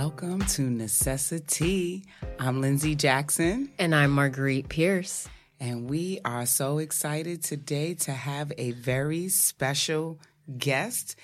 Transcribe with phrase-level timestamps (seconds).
[0.00, 2.04] Welcome to Necessity.
[2.38, 3.72] I'm Lindsay Jackson.
[3.80, 5.28] And I'm Marguerite Pierce.
[5.58, 10.20] And we are so excited today to have a very special
[10.56, 11.16] guest.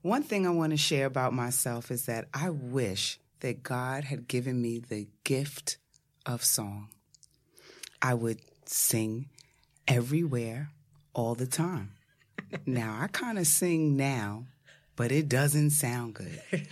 [0.00, 4.28] One thing I want to share about myself is that I wish that God had
[4.28, 5.76] given me the gift
[6.24, 6.88] of song.
[8.00, 9.28] I would sing
[9.86, 10.70] everywhere
[11.12, 11.92] all the time.
[12.64, 14.46] now, I kind of sing now,
[14.96, 16.40] but it doesn't sound good.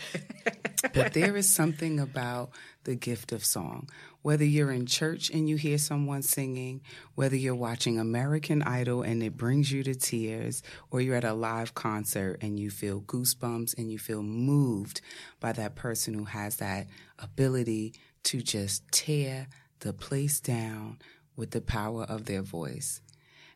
[0.95, 2.51] but there is something about
[2.84, 3.88] the gift of song.
[4.23, 6.83] Whether you're in church and you hear someone singing,
[7.15, 11.33] whether you're watching American Idol and it brings you to tears, or you're at a
[11.33, 15.01] live concert and you feel goosebumps and you feel moved
[15.41, 16.87] by that person who has that
[17.18, 19.48] ability to just tear
[19.80, 20.98] the place down
[21.37, 23.01] with the power of their voice.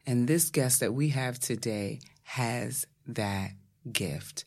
[0.06, 3.52] And this guest that we have today has that
[3.90, 4.44] gift.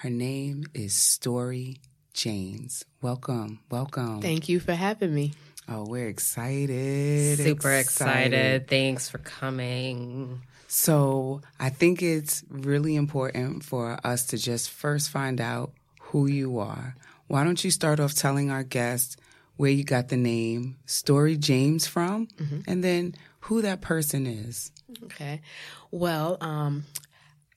[0.00, 1.76] Her name is Story
[2.14, 2.86] James.
[3.02, 4.22] Welcome, welcome.
[4.22, 5.34] Thank you for having me.
[5.68, 7.36] Oh, we're excited.
[7.36, 8.32] Super excited.
[8.32, 8.68] excited.
[8.68, 10.40] Thanks for coming.
[10.68, 16.60] So, I think it's really important for us to just first find out who you
[16.60, 16.96] are.
[17.26, 19.18] Why don't you start off telling our guests
[19.58, 22.60] where you got the name Story James from, mm-hmm.
[22.66, 24.72] and then who that person is?
[25.04, 25.42] Okay.
[25.90, 26.84] Well, um,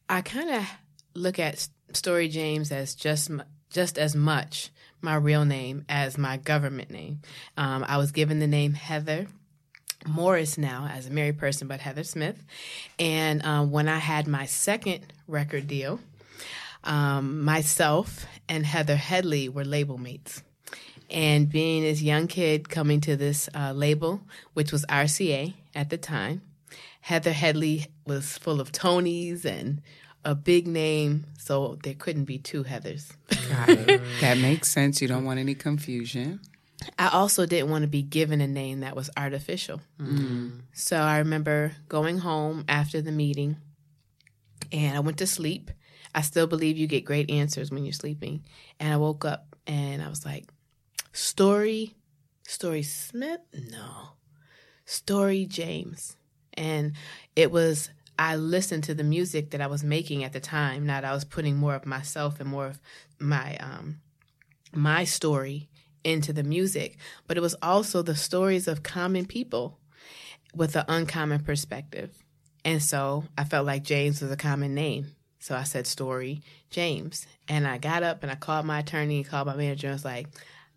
[0.10, 0.66] I kind of
[1.14, 3.32] look at Story James as just
[3.70, 4.70] just as much
[5.02, 7.22] my real name as my government name.
[7.58, 9.28] Um, I was given the name Heather.
[10.08, 12.44] Morris now as a married person, but Heather Smith.
[13.00, 16.00] And um, when I had my second record deal,
[16.84, 20.44] um, myself and Heather Headley were label mates.
[21.10, 24.22] And being this young kid coming to this uh, label,
[24.54, 26.42] which was RCA at the time,
[27.02, 29.82] Heather Headley was full of Tonys and
[30.26, 33.12] a big name, so there couldn't be two Heathers.
[33.50, 34.02] Got it.
[34.22, 35.02] that makes sense.
[35.02, 36.40] You don't want any confusion.
[36.98, 39.82] I also didn't want to be given a name that was artificial.
[40.00, 40.62] Mm.
[40.74, 43.58] So I remember going home after the meeting
[44.72, 45.72] and I went to sleep.
[46.16, 48.44] I still believe you get great answers when you're sleeping.
[48.80, 50.46] And I woke up and I was like,
[51.12, 51.96] Story,
[52.44, 53.42] Story Smith?
[53.72, 54.10] No.
[54.86, 56.16] Story James.
[56.56, 56.94] And
[57.36, 60.86] it was I listened to the music that I was making at the time.
[60.86, 62.82] Now that I was putting more of myself and more of
[63.20, 64.02] my um,
[64.72, 65.70] my story
[66.04, 66.98] into the music,
[67.28, 69.80] but it was also the stories of common people
[70.54, 72.24] with an uncommon perspective.
[72.66, 75.16] And so I felt like James was a common name.
[75.40, 77.28] So I said story James.
[77.48, 80.06] And I got up and I called my attorney, and called my manager, and was
[80.06, 80.28] like,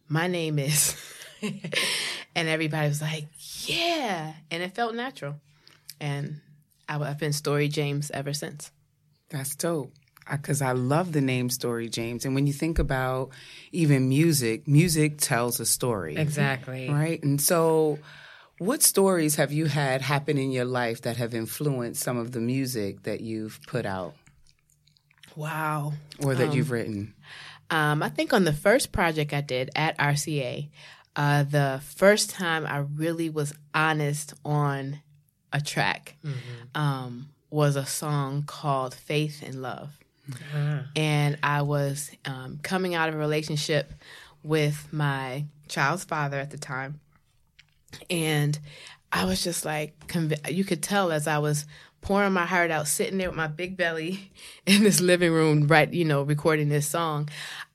[0.08, 0.96] My name is
[1.42, 3.26] and everybody was like,
[3.64, 4.34] Yeah.
[4.50, 5.36] And it felt natural.
[6.00, 6.40] And
[6.88, 8.70] I've been Story James ever since.
[9.30, 9.92] That's dope.
[10.30, 12.24] Because I, love the name Story James.
[12.24, 13.30] And when you think about
[13.70, 16.16] even music, music tells a story.
[16.16, 16.88] Exactly.
[16.88, 17.22] Right?
[17.22, 18.00] And so,
[18.58, 22.40] what stories have you had happen in your life that have influenced some of the
[22.40, 24.14] music that you've put out?
[25.36, 25.92] Wow.
[26.24, 27.14] Or that um, you've written?
[27.70, 30.70] Um, I think on the first project I did at RCA,
[31.14, 35.00] uh, the first time I really was honest on
[35.52, 36.80] a track mm-hmm.
[36.80, 39.90] um, was a song called Faith and Love.
[40.30, 40.82] Uh-huh.
[40.96, 43.92] And I was um, coming out of a relationship
[44.42, 47.00] with my child's father at the time.
[48.10, 48.58] And
[49.12, 51.64] I was just like, conv- you could tell as I was
[52.00, 54.30] pouring my heart out, sitting there with my big belly
[54.66, 57.28] in this living room, right, you know, recording this song.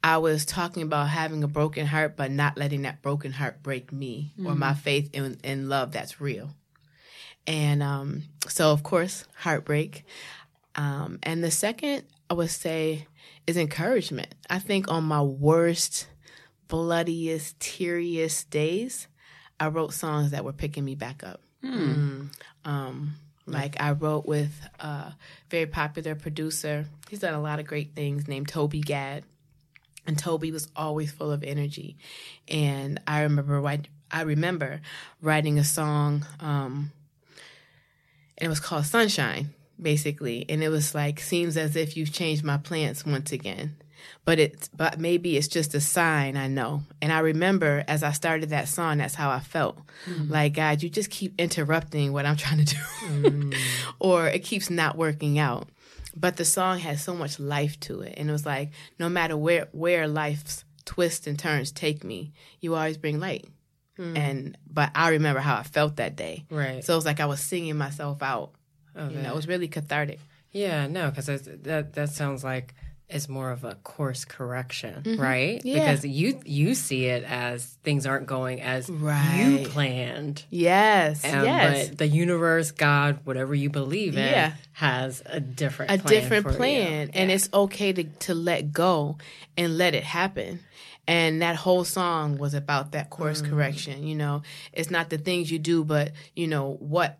[0.03, 3.91] I was talking about having a broken heart, but not letting that broken heart break
[3.91, 4.47] me mm-hmm.
[4.47, 6.51] or my faith in, in love that's real.
[7.47, 10.05] And um, so, of course, heartbreak.
[10.75, 13.07] Um, and the second, I would say,
[13.47, 14.33] is encouragement.
[14.49, 16.07] I think on my worst,
[16.67, 19.07] bloodiest, teariest days,
[19.59, 21.41] I wrote songs that were picking me back up.
[21.61, 22.27] Hmm.
[22.65, 23.15] Um,
[23.45, 25.13] like I wrote with a
[25.49, 26.85] very popular producer.
[27.09, 29.23] He's done a lot of great things named Toby Gad.
[30.07, 31.97] And Toby was always full of energy.
[32.47, 33.61] And I remember
[34.09, 34.81] I remember
[35.21, 36.91] writing a song um,
[38.41, 40.45] and it was called Sunshine, basically.
[40.49, 43.77] And it was like, seems as if you've changed my plans once again.
[44.25, 46.35] But it, but maybe it's just a sign.
[46.35, 46.81] I know.
[47.03, 49.77] And I remember as I started that song, that's how I felt.
[50.07, 50.31] Mm-hmm.
[50.31, 53.53] Like God, you just keep interrupting what I'm trying to do, mm-hmm.
[53.99, 55.67] or it keeps not working out.
[56.15, 59.37] But the song has so much life to it, and it was like, no matter
[59.37, 63.45] where where life's twists and turns take me, you always bring light.
[63.99, 64.17] Mm.
[64.17, 66.45] And but I remember how I felt that day.
[66.49, 66.83] Right.
[66.83, 68.51] So it was like I was singing myself out.
[68.97, 69.13] Okay.
[69.15, 70.19] You know, it was really cathartic.
[70.51, 71.27] Yeah, no, because
[71.63, 72.73] that that sounds like
[73.07, 75.21] it's more of a course correction, Mm-hmm.
[75.21, 75.61] right?
[75.65, 75.79] Yeah.
[75.79, 79.43] Because you you see it as things aren't going as Right.
[79.61, 80.45] you planned.
[80.49, 81.89] Yes, Um, yes.
[81.89, 84.53] But the universe, God, whatever you believe in, Yeah.
[84.73, 86.57] has a different a plan different for you.
[86.57, 87.35] plan and Yeah.
[87.35, 89.17] it's okay to, to let go
[89.57, 90.61] and let it happen
[91.11, 93.51] and that whole song was about that course Mm-hmm.
[93.51, 94.35] correction you know
[94.73, 97.11] it's not the things you do but you know what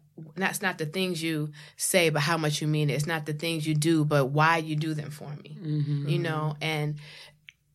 [0.43, 3.33] that's not the things you say but how much you mean it it's not the
[3.43, 6.07] things you do but why you do them for me Mm-hmm.
[6.13, 6.95] you know and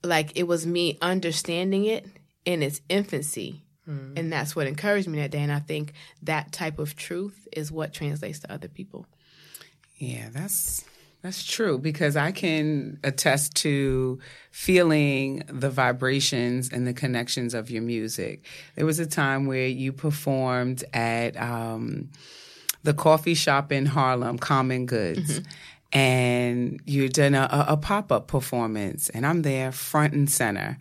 [0.03, 2.07] like it was me understanding it
[2.45, 4.19] in its infancy Mm-hmm.
[4.19, 7.71] and that's what encouraged me that day and i think that type of truth is
[7.71, 9.07] what translates to other people
[9.99, 10.85] Yeah, that's
[11.27, 14.21] that's true because I can attest to
[14.53, 18.45] feeling the vibrations and the connections of your music.
[18.77, 22.11] There was a time where you performed at um,
[22.85, 25.41] the coffee shop in Harlem, Common Goods.
[25.93, 30.79] And you did a, a pop up performance, and I'm there front and center.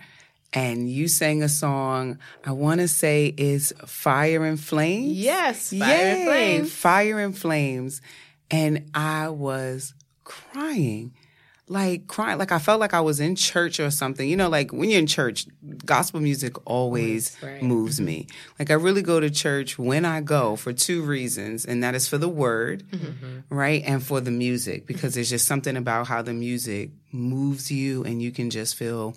[0.53, 5.11] And you sang a song, I want to say is Fire and Flames.
[5.11, 6.71] Yes, Fire and Flames.
[6.71, 8.01] Fire and Flames.
[8.51, 9.93] And I was
[10.25, 11.13] crying.
[11.67, 14.29] Like crying, like I felt like I was in church or something.
[14.29, 15.47] You know, like when you're in church,
[15.83, 17.59] gospel music always Right.
[17.59, 18.27] moves me.
[18.59, 22.07] Like I really go to church when I go for two reasons, and that is
[22.07, 23.39] for the word, mm-hmm.
[23.49, 28.03] right, and for the music because there's just something about how the music moves you,
[28.03, 29.15] and you can just feel,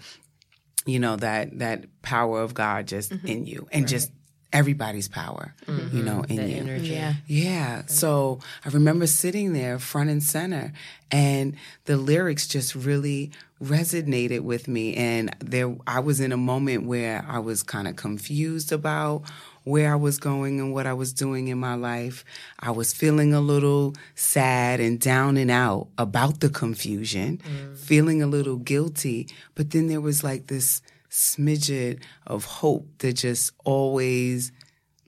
[0.86, 3.26] you know, that that power of God just mm-hmm.
[3.26, 4.10] in you, and just
[4.52, 6.04] everybody's power, you mm-hmm.
[6.04, 6.56] know, in The you.
[6.56, 6.88] energy.
[6.88, 7.82] yeah Yeah.
[7.86, 10.72] So I remember sitting there front and center
[11.10, 13.30] and the lyrics just really
[13.62, 17.96] resonated with me and there I was in a moment where I was kind of
[17.96, 19.24] confused about
[19.64, 22.24] where I was going and what I was doing in my life.
[22.58, 27.76] I was feeling a little sad and down and out about the confusion, mm.
[27.76, 30.80] feeling a little guilty, but then there was like this
[31.10, 34.52] smidget of hope that just always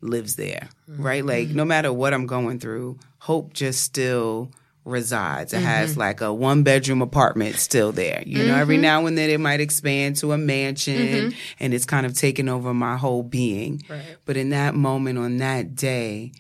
[0.01, 1.03] lives there, mm-hmm.
[1.03, 1.25] right?
[1.25, 4.51] Like no matter what I'm going through, hope just still
[4.85, 5.53] resides.
[5.53, 6.01] It has mm-hmm.
[6.01, 8.23] like a one bedroom apartment still there.
[8.25, 8.83] You know, every mm-hmm.
[8.83, 12.73] now and then it might expand to a mansion and it's kind of taken over
[12.73, 13.83] my whole being.
[13.89, 14.17] Right.
[14.25, 16.33] But in that moment on that day,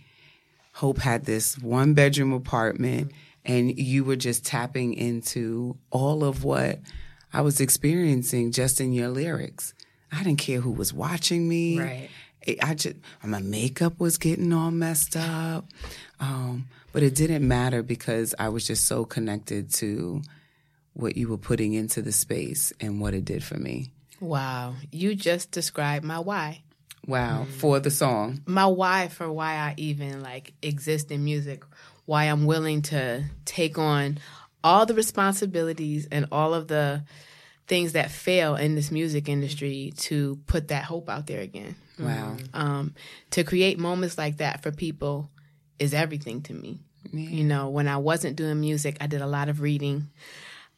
[0.72, 3.12] Hope had this one bedroom apartment
[3.44, 6.78] and you were just tapping into all of what
[7.32, 9.74] I was experiencing just in your lyrics.
[10.12, 11.78] I didn't care who was watching me.
[11.78, 12.08] Right.
[12.62, 15.66] I just my makeup was getting all messed up,
[16.18, 20.22] um, but it didn't matter because I was just so connected to
[20.94, 23.92] what you were putting into the space and what it did for me.
[24.20, 26.62] Wow, you just described my why.
[27.06, 28.40] Wow, for the song.
[28.46, 31.64] My why for why I even like exist in music,
[32.06, 34.18] why I'm willing to take on
[34.62, 37.04] all the responsibilities and all of the
[37.66, 41.76] things that fail in this music industry to put that hope out there again.
[41.98, 42.36] Wow.
[42.52, 42.94] Um,
[43.30, 45.30] to create moments like that for people
[45.78, 46.80] is everything to me.
[47.12, 50.08] You know, when I wasn't doing music, I did a lot of reading.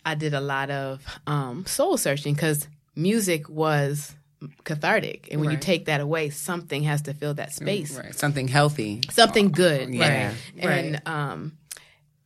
[0.05, 4.15] I did a lot of um, soul searching because music was
[4.65, 5.29] cathartic.
[5.31, 7.97] And when you take that away, something has to fill that space.
[7.97, 8.15] Right.
[8.15, 9.01] Something healthy.
[9.11, 9.93] Something good.
[9.95, 10.33] Yeah.
[10.57, 10.65] Right.
[10.65, 11.59] And um,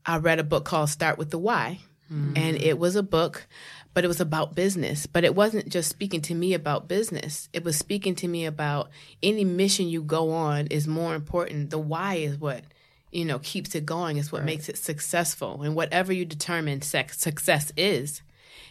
[0.06, 1.80] I read a book called Start with the Why.
[2.08, 2.62] And mm.
[2.62, 3.46] it was a book,
[3.92, 5.06] but it was about business.
[5.06, 7.48] But it wasn't just speaking to me about business.
[7.52, 8.90] It was speaking to me about
[9.22, 11.70] any mission you go on is more important.
[11.70, 12.62] The why is what
[13.10, 14.18] you know keeps it going.
[14.18, 15.62] It's what makes it successful.
[15.62, 18.22] And whatever you determine sex, success is,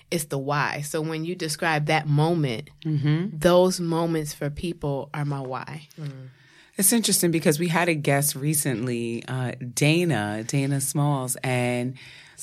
[0.10, 0.82] it's the why.
[0.82, 3.38] So when you describe that moment, mm-hmm.
[3.38, 5.90] those moments for people are my why.
[6.00, 6.30] Mm.
[6.78, 11.96] It's interesting because we had a guest recently, uh, Dana, Dana Smalls, and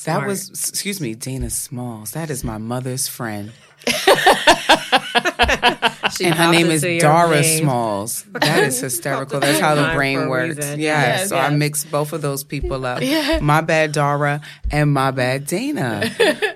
[0.05, 2.13] that was, excuse me, Dana Smalls.
[2.13, 3.53] That is my mother's friend.
[6.21, 7.43] And her name is Dara.
[7.43, 8.25] Smalls.
[8.33, 9.41] That is hysterical.
[9.41, 10.59] That's how the brain works.
[10.59, 10.77] Yeah.
[10.77, 11.59] Yes, so I yes.
[11.59, 13.03] mixed both of those people up.
[13.03, 13.39] yeah.
[13.41, 16.11] My bad Dara and my bad Dana.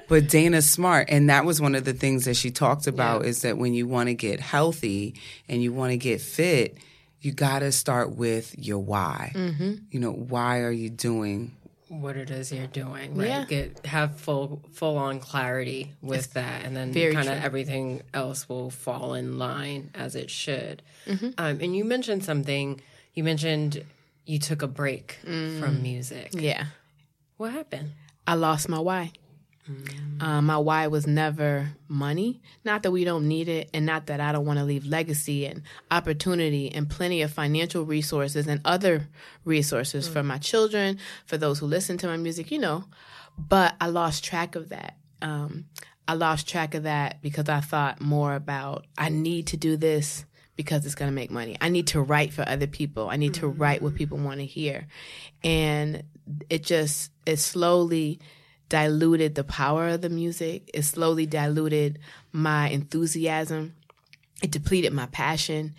[0.09, 1.09] but Dana's smart.
[1.11, 3.87] And that was one of the things that she talked about is that when you
[3.87, 5.14] want to get healthy
[5.49, 6.76] and you want to get fit,
[7.20, 9.32] you got to start with your why.
[9.35, 9.75] Mm-hmm.
[9.90, 11.56] You know, why are you doing
[11.88, 13.14] what it is you're doing.
[13.14, 13.28] Right.
[13.28, 13.44] Yeah.
[13.44, 18.70] Get have full full on clarity with that, and then kind of everything else will
[18.70, 20.82] fall in line as it should.
[21.06, 21.30] Mm-hmm.
[21.38, 22.80] Um, and you mentioned something.
[23.14, 23.85] You mentioned
[24.25, 25.61] you took a break Mm.
[25.61, 26.30] from music.
[26.32, 26.66] Yeah.
[27.37, 27.92] What happened?
[28.26, 29.12] I lost my why.
[30.20, 32.40] Um, my why was never money.
[32.64, 35.46] Not that we don't need it, and not that I don't want to leave legacy
[35.46, 39.08] and opportunity and plenty of financial resources and other
[39.44, 42.85] resources for my children, for those who listen to my music, you know.
[43.37, 44.96] But I lost track of that.
[45.23, 45.66] um,
[46.08, 50.25] I lost track of that because I thought more about I need to do this
[50.54, 51.56] because it's going to make money.
[51.61, 53.11] I need to write for other people.
[53.11, 54.87] I need to write what people want to hear.
[55.42, 56.04] And
[56.49, 58.20] it just it slowly
[58.68, 60.70] diluted the power of the music.
[60.75, 61.99] It slowly diluted
[62.32, 63.75] my enthusiasm.
[64.42, 65.75] It depleted my passion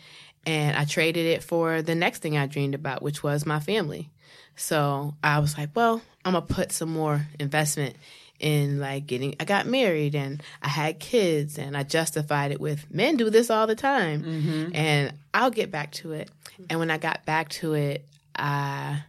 [0.47, 4.09] and I traded it for the next thing I dreamed about, which was my family.
[4.55, 7.95] So I was like, well, I'm gonna put some more investment
[8.39, 12.85] in like getting I got married and I had kids and I justified it with
[12.93, 14.75] men do this all the time mm-hmm.
[14.75, 16.29] and I'll get back to it.
[16.69, 19.03] And when I got back to it, I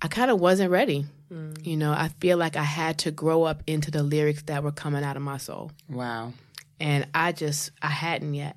[0.00, 1.06] I kind of wasn't ready.
[1.32, 1.66] Mm.
[1.66, 4.72] You know, I feel like I had to grow up into the lyrics that were
[4.72, 5.72] coming out of my soul.
[5.88, 6.32] Wow.
[6.78, 8.56] And I just I hadn't yet.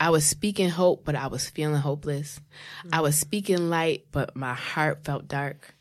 [0.00, 2.40] I was speaking hope, but I was feeling hopeless.
[2.80, 2.94] Mm-hmm.
[2.94, 5.74] I was speaking light, but my heart felt dark.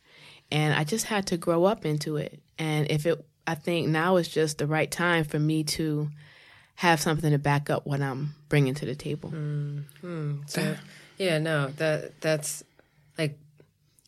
[0.51, 2.39] And I just had to grow up into it.
[2.59, 6.09] And if it, I think now is just the right time for me to
[6.75, 9.31] have something to back up what I'm bringing to the table.
[9.31, 10.41] Mm-hmm.
[10.45, 10.75] So,
[11.17, 12.63] yeah, no, that that's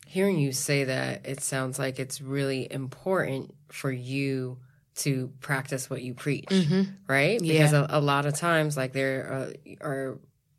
[0.06, 1.26] hearing you say that.
[1.26, 4.58] It sounds like it's really important for you
[4.96, 6.82] to practice what you preach, mm-hmm.
[7.06, 7.38] right?
[7.38, 7.86] Because yeah.
[7.90, 10.18] a, a, lot of times, like there are, are,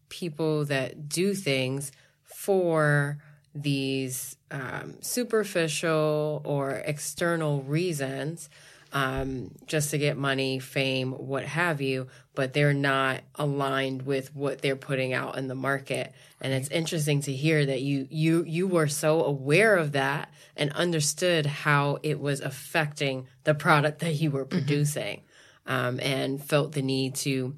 [0.10, 1.92] people that do things
[2.24, 3.18] for
[3.54, 8.50] these um, superficial or external reasons
[8.94, 14.62] um, just to get money, fame, what have you, but they're not aligned with what
[14.62, 16.14] they're putting out in the market.
[16.40, 20.72] And it's interesting to hear that you you you were so aware of that and
[20.74, 24.60] understood how it was affecting the product that you were mm-hmm.
[24.60, 25.24] producing,
[25.66, 25.74] mm-hmm.
[25.74, 27.56] um, and felt the need to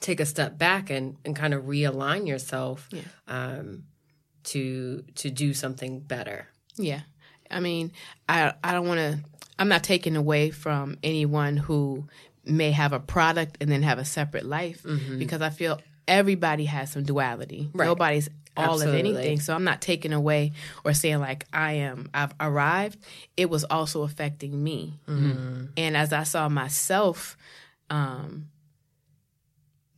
[0.00, 3.00] take a step back and, and kind of realign yourself yeah.
[3.26, 3.84] um,
[4.44, 6.46] to to do something better.
[6.76, 7.00] Yeah,
[7.50, 7.92] I mean,
[8.28, 9.18] I I don't want to
[9.60, 12.06] I'm not taking away from anyone who
[12.44, 15.18] may have a product and then have a separate life mm-hmm.
[15.18, 17.68] because I feel everybody has some duality.
[17.72, 17.86] Right.
[17.86, 19.00] Nobody's all Absolutely.
[19.00, 19.40] of anything.
[19.40, 20.52] So I'm not taking away
[20.84, 22.98] or saying like I am I've arrived.
[23.36, 24.98] It was also affecting me.
[25.06, 25.66] Mm-hmm.
[25.76, 27.36] And as I saw myself
[27.88, 28.48] um,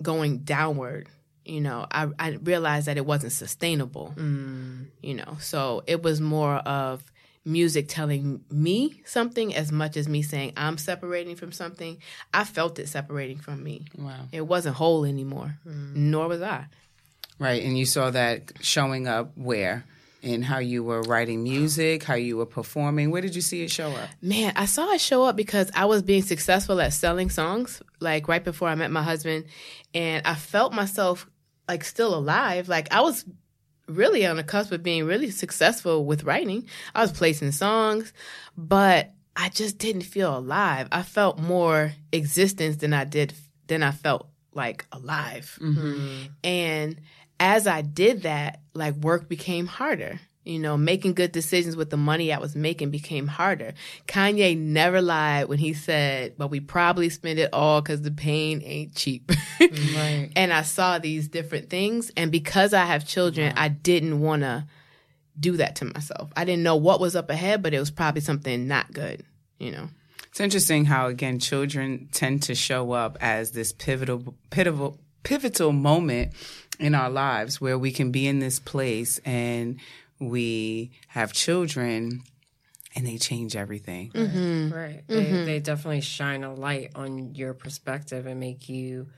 [0.03, 1.09] going downward,
[1.45, 4.15] you know, I, I realized that it wasn't sustainable.
[4.17, 4.87] Mm.
[5.03, 7.05] You know, so it was more of
[7.45, 11.99] music telling me something as much as me saying I'm separating from something.
[12.33, 13.87] I felt it separating from me.
[13.99, 14.27] Wow.
[14.31, 15.95] It wasn't whole anymore, mm.
[15.95, 16.67] nor was I.
[17.39, 17.63] Right.
[17.63, 19.85] And you saw that showing up where?
[20.23, 23.11] In how you were writing music, how you were performing.
[23.11, 24.09] Where did you see it show up?
[24.21, 28.29] Man, I saw it show up because I was being successful at selling songs, like
[28.29, 29.47] right before I met my husband.
[29.95, 31.27] And I felt myself
[31.67, 32.69] like still alive.
[32.69, 33.25] Like I was
[33.95, 36.69] really on the cusp of being really successful with writing.
[36.95, 38.13] I was placing songs,
[38.57, 40.89] but I just didn't feel alive.
[40.93, 43.35] I felt more existence than I did
[43.67, 45.59] than I felt like alive.
[45.61, 46.25] Mm-hmm.
[46.45, 47.01] And
[47.41, 50.21] as I did that, like work became harder.
[50.45, 53.75] You know, making good decisions with the money I was making became harder.
[54.09, 58.61] Kanye never lied when he said, but we probably spend it all because the pain
[58.65, 59.31] ain't cheap.
[59.61, 60.31] right.
[60.35, 62.11] And I saw these different things.
[62.17, 64.67] And because I have children, I didn't want to
[65.39, 66.33] do that to myself.
[66.37, 69.25] I didn't know what was up ahead, but it was probably something not good,
[69.59, 69.89] you know.
[70.29, 76.33] It's interesting how, again, children tend to show up as this pivotal, pivotal, pivotal moment
[76.79, 79.79] in our lives where we can be in this place and
[80.23, 82.23] we have children
[82.95, 84.11] and they change everything.
[84.11, 84.75] Mm-hmm.
[84.75, 85.03] Right.
[85.07, 85.45] They, mm-hmm.
[85.47, 89.09] they, definitely shine a light on your perspective and make you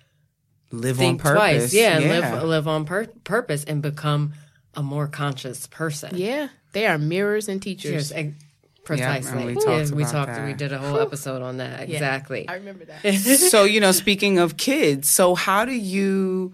[0.70, 1.38] live on purpose.
[1.38, 1.74] Twice.
[1.74, 2.20] Yeah, yeah.
[2.20, 4.34] live live on pur- purpose and become
[4.74, 6.16] a more conscious person.
[6.16, 8.10] Yeah, they are mirrors and teachers.
[8.10, 8.34] Cheers.
[8.84, 9.40] Precisely.
[9.40, 9.90] Yeah, we talked.
[9.92, 10.32] we talked.
[10.32, 10.46] That.
[10.46, 11.88] We did a whole episode on that.
[11.88, 12.44] Exactly.
[12.44, 13.14] Yeah, I remember that.
[13.14, 16.52] so you know, speaking of kids, so how do you?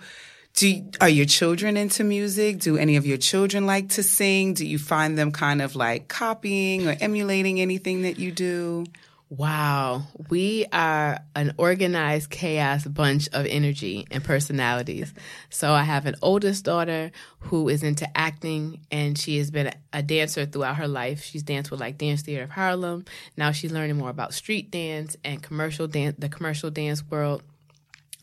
[0.55, 2.59] Do are your children into music?
[2.59, 4.55] Do any of your children like to sing?
[4.55, 8.85] Do you find them kind of like copying or emulating anything that you do?
[9.31, 15.15] Wow, we are an organized chaos bunch of energy and personalities.
[15.51, 20.03] So I have an oldest daughter who is into acting and she has been a
[20.03, 21.23] dancer throughout her life.
[21.23, 23.05] She's danced with like Dance Theater of Harlem.
[23.37, 27.45] Now she's learning more about street dance and commercial dance, the commercial dance world.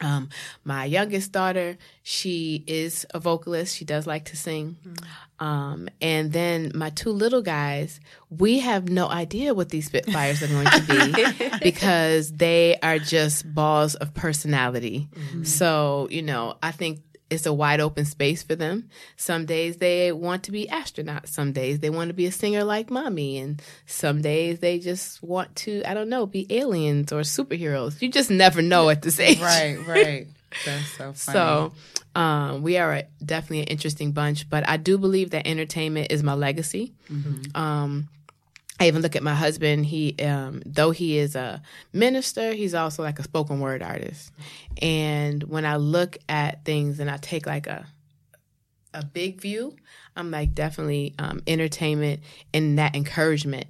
[0.02, 0.30] Um,
[0.64, 3.76] my youngest daughter, she is a vocalist.
[3.76, 4.78] She does like to sing.
[4.82, 5.46] Mm-hmm.
[5.46, 8.00] Um, and then my two little guys,
[8.30, 13.52] we have no idea what these Spitfires are going to be because they are just
[13.54, 15.08] balls of personality.
[15.14, 15.44] Mm-hmm.
[15.44, 18.90] So, you know, I think it's a wide open space for them.
[19.16, 21.30] Some days they want to be astronauts.
[21.30, 23.38] Some days they want to be a singer like mommy.
[23.38, 28.02] And some days they just want to, I don't know, be aliens or superheroes.
[28.02, 29.42] You just never know at this age.
[29.42, 30.28] Right, right.
[30.66, 31.14] That's so funny.
[31.16, 31.74] So
[32.16, 36.24] um, we are a, definitely an interesting bunch, but I do believe that entertainment is
[36.24, 36.94] my legacy.
[37.56, 38.08] Um,
[38.80, 39.86] I even look at my husband.
[39.88, 41.62] He, um, though he is a
[41.94, 44.32] minister, he's also like a spoken word artist.
[44.82, 47.86] And when I look at things and I take like a
[48.94, 49.76] a big view,
[50.16, 52.22] I'm like definitely um, entertainment
[52.54, 53.68] and that encouragement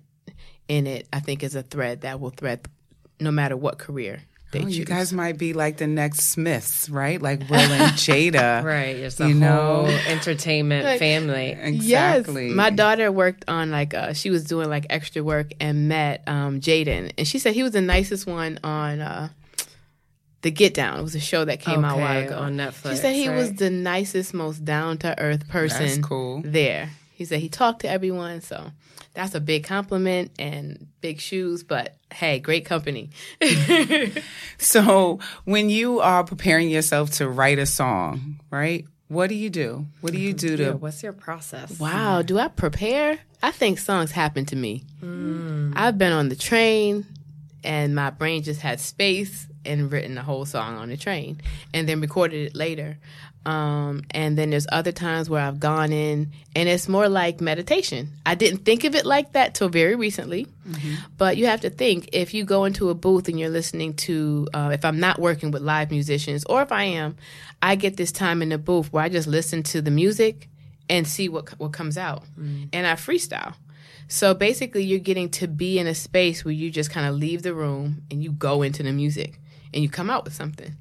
[0.67, 1.07] in it.
[1.11, 2.67] I think is a thread that will thread
[3.19, 7.21] no matter what career they Oh, you guys might be like the next Smiths, right?
[7.21, 8.63] Like Will and Jada.
[8.63, 8.95] Right.
[8.95, 9.85] It's a You know?
[10.07, 11.51] entertainment Like- family.
[11.59, 12.47] Exactly.
[12.47, 16.23] Yes, my daughter worked on like uh, she was doing like extra work and met
[16.27, 19.29] um, Jaden, and she said he was the nicest one on uh,
[20.43, 20.99] the Get Down.
[20.99, 23.27] It was a show that came out a while ago on Netflix, She said he
[23.29, 25.85] was the nicest, most down to earth person.
[25.87, 26.41] That's cool.
[26.45, 28.71] There, he said he talked to everyone, so
[29.17, 31.63] that's a big compliment and big shoes.
[31.63, 33.09] But hey, great company.
[34.59, 38.85] So when you are preparing yourself to write a song, right?
[39.07, 39.85] What do you do?
[40.01, 41.79] What do you do to Yeah, what's your process?
[41.79, 43.19] Wow, do I prepare?
[43.41, 44.83] I think songs happen to me.
[45.01, 45.73] Mm.
[45.75, 47.05] I've been on the train
[47.63, 51.39] and my brain just had space and written the whole song on the train
[51.73, 52.97] and then recorded it later.
[53.47, 58.09] Um, and then there's other times where I've gone in and it's more like meditation.
[58.25, 60.47] I didn't think of it like that till very recently.
[61.17, 64.49] But you have to think if you go into a booth and you're listening to,
[64.53, 67.15] uh, if I'm not working with live musicians, or if I am,
[67.61, 70.49] I get this time in the booth where I just listen to the music
[70.89, 72.23] and see what what comes out,
[72.73, 73.53] and I freestyle.
[74.09, 77.43] So basically, you're getting to be in a space where you just kind of leave
[77.43, 79.39] the room and you go into the music
[79.73, 80.75] and you come out with something.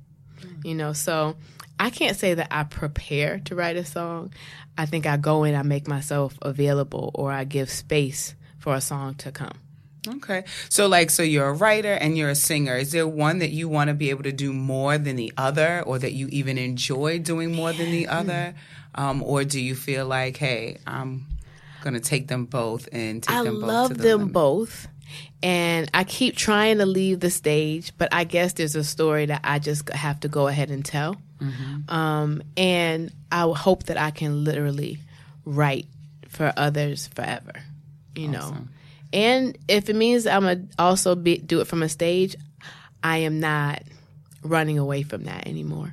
[0.65, 1.37] You know, so
[1.79, 4.33] I can't say that I prepare to write a song.
[4.79, 8.81] I think I go in, I make myself available, or I give space for a
[8.81, 9.59] song to come.
[10.09, 10.45] Okay.
[10.69, 12.77] So like so you're a writer and you're a singer.
[12.77, 15.83] Is there one that you want to be able to do more than the other
[15.85, 18.55] or that you even enjoy doing more than the other?
[18.95, 21.27] Um, or do you feel like, hey, I'm
[21.83, 24.33] gonna take them both and take I them both love to the them limit?
[24.33, 24.89] both.
[25.43, 29.41] And I keep trying to leave the stage, but I guess there's a story that
[29.45, 31.17] I just have to go ahead and tell.
[31.41, 31.95] Mm-hmm.
[31.95, 34.99] Um, and I hope that I can literally
[35.45, 35.87] write
[36.29, 37.53] for others forever,
[38.15, 38.57] you know.
[39.13, 42.37] And if it means I'm gonna also be, do it from a stage,
[43.03, 43.83] I am not
[44.47, 45.93] running away from that anymore.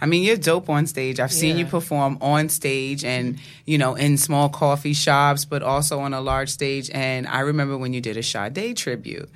[0.00, 1.20] I mean, you're dope on stage.
[1.20, 6.00] I've seen you perform on stage and, you know, in small coffee shops, but also
[6.00, 6.90] on a large stage.
[6.92, 9.28] And I remember when you did a Sade tribute.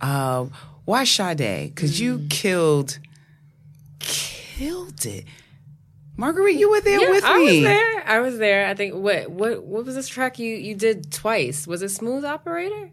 [0.00, 0.46] Uh,
[0.84, 1.74] why Sade?
[1.74, 2.30] Because you Mm.
[2.30, 2.98] killed,
[3.98, 5.24] killed it.
[6.16, 7.44] Marguerite, you were there Yeah, with I me.
[7.44, 8.02] I was there.
[8.08, 8.66] I was there.
[8.68, 11.66] I think what what what was this track you you did twice?
[11.66, 12.90] Was it Smooth Operator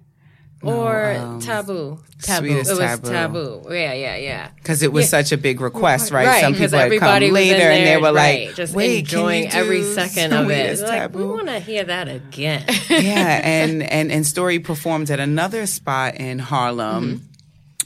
[0.64, 2.00] or um, Taboo?
[2.22, 2.48] Taboo.
[2.48, 3.10] Sweetest It was taboo.
[3.10, 3.62] taboo.
[3.74, 4.50] Yeah, yeah, yeah.
[4.56, 6.28] Because it was such a big request, right?
[6.28, 9.50] Right, Some people had come later there, and they were right, like, just "Wait, enjoying
[9.52, 10.80] every second of it.
[10.80, 12.64] Like, we want to hear that again.
[12.90, 17.28] yeah, and and and Story performed at another spot in Harlem.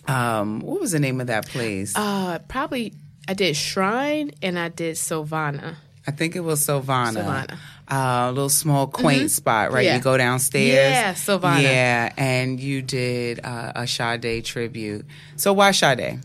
[0.07, 1.93] Um, what was the name of that place?
[1.95, 2.93] Uh, probably
[3.27, 5.75] I did Shrine and I did Silvana.
[6.07, 7.13] I think it was Silvana.
[7.23, 7.57] Silvana.
[7.87, 9.85] Uh, a little small quaint spot, right?
[9.85, 9.97] Yeah.
[9.97, 10.73] You go downstairs.
[10.73, 11.61] Yeah, Silvana.
[11.61, 15.05] Yeah, and you did uh, a Sade tribute.
[15.35, 16.19] So why Sade?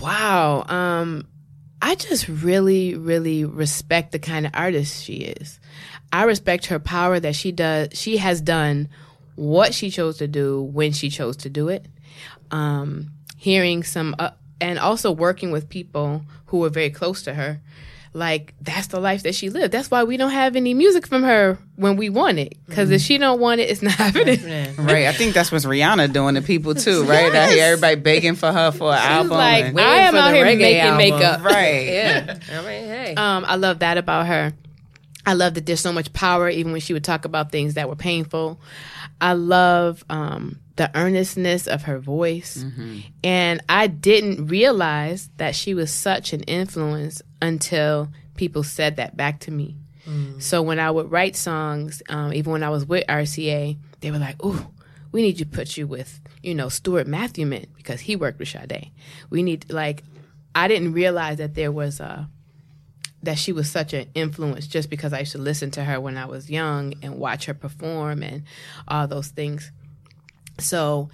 [0.00, 0.64] Wow.
[0.66, 1.26] Um,
[1.82, 5.60] I just really, really respect the kind of artist she is.
[6.12, 7.88] I respect her power that she does.
[7.92, 8.88] She has done
[9.34, 11.84] what she chose to do when she chose to do it.
[12.50, 17.60] Um, hearing some, uh, and also working with people who were very close to her.
[18.16, 19.72] Like that's the life that she lived.
[19.72, 22.56] That's why we don't have any music from her when we want it.
[22.66, 24.74] Because if she don't want it, it's not happening.
[24.78, 27.30] Right, I think that's what's Rihanna doing to people too, right?
[27.34, 29.32] I hear everybody begging for her for an album.
[29.36, 30.96] like, and- I am out here making album.
[30.96, 31.44] makeup.
[31.44, 31.86] right.
[31.86, 33.14] yeah, I mean, hey.
[33.16, 34.54] Um, I love that about her.
[35.26, 37.88] I love that there's so much power, even when she would talk about things that
[37.88, 38.58] were painful.
[39.20, 42.64] I love um, the earnestness of her voice.
[43.24, 49.40] And I didn't realize that she was such an influence until people said that back
[49.40, 49.76] to me.
[50.38, 54.18] So when I would write songs, um, even when I was with RCA, they were
[54.18, 54.66] like, "Ooh,
[55.10, 58.90] we need to put you with, you know, Stuart Matthewman because he worked with Sade.
[59.30, 60.04] We need like."
[60.54, 62.28] I didn't realize that there was a
[63.22, 66.16] that she was such an influence just because I used to listen to her when
[66.16, 68.44] I was young and watch her perform and
[68.86, 69.72] all those things.
[70.58, 71.10] So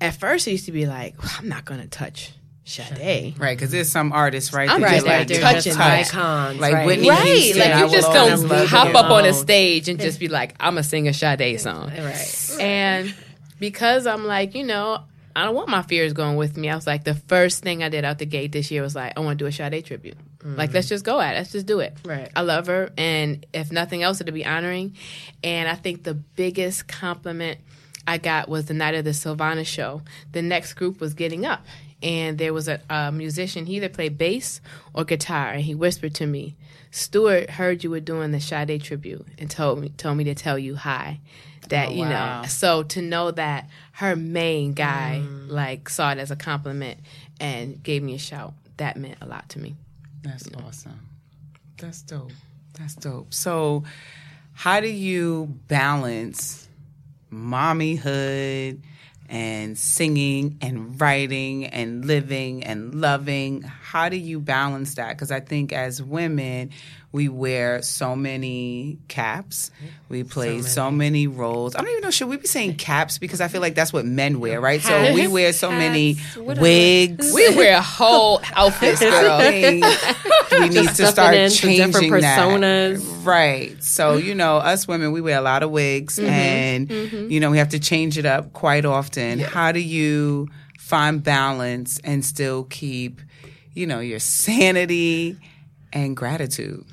[0.00, 2.32] at first I used to be like, well, I'm not going to touch
[2.64, 3.38] Sade.
[3.38, 4.68] Right, because there's some artists, right?
[4.68, 6.06] I'm that right just, like, they're touching that.
[6.06, 6.86] icons, Like right?
[6.86, 10.26] Whitney Right, Houston, like you just don't hop up on a stage and just be
[10.26, 12.56] like, "I'm gonna sing a Sade song." Right.
[12.60, 13.14] And
[13.60, 15.04] because I'm like, you know,
[15.36, 16.68] I don't want my fears going with me.
[16.68, 19.12] I was like, the first thing I did out the gate this year was like,
[19.16, 20.16] I want to do a Sade tribute.
[20.38, 20.56] Mm.
[20.58, 21.38] Like, let's just go at it.
[21.38, 21.96] Let's just do it.
[22.04, 22.30] Right.
[22.34, 24.96] I love her, and if nothing else, it'll be honoring.
[25.44, 27.60] And I think the biggest compliment
[28.06, 30.02] I got was the night of the Silvana show.
[30.32, 31.64] The next group was getting up,
[32.02, 33.66] and there was a, a musician.
[33.66, 34.60] He either played bass
[34.94, 36.56] or guitar, and he whispered to me,
[36.90, 40.58] "Stuart heard you were doing the Sade tribute, and told me told me to tell
[40.58, 41.20] you hi."
[41.68, 42.42] That Oh, you wow.
[42.42, 45.50] know, so to know that her main guy mm.
[45.50, 47.00] like saw it as a compliment
[47.40, 49.74] and gave me a shout, that meant a lot to me.
[50.22, 51.00] That's awesome.
[51.78, 52.30] That's dope.
[52.78, 53.34] That's dope.
[53.34, 53.82] So,
[54.52, 56.65] how do you balance
[57.36, 58.80] mommyhood
[59.28, 63.70] and singing and writing and living and loving?
[63.96, 65.08] How do you balance that?
[65.16, 66.68] Because I think as women,
[67.12, 69.70] we wear so many caps.
[70.10, 71.26] We play so many.
[71.26, 71.74] roles.
[71.74, 73.16] I don't even know, should we be saying caps?
[73.16, 74.82] Because I feel like that's what men wear, right?
[74.82, 76.60] So we wear so many Hats, whatever.
[76.60, 77.32] wigs.
[77.32, 79.38] We wear whole outfits, girl.
[79.38, 82.38] we need to start into changing different that.
[82.38, 83.24] personas.
[83.24, 83.82] Right.
[83.82, 87.56] So, you know, us women, we wear a lot of wigs and, you know, we
[87.56, 89.38] have to change it up quite often.
[89.38, 93.22] How do you find balance and still keep,
[93.76, 95.36] you know, your sanity
[95.92, 96.84] and gratitude?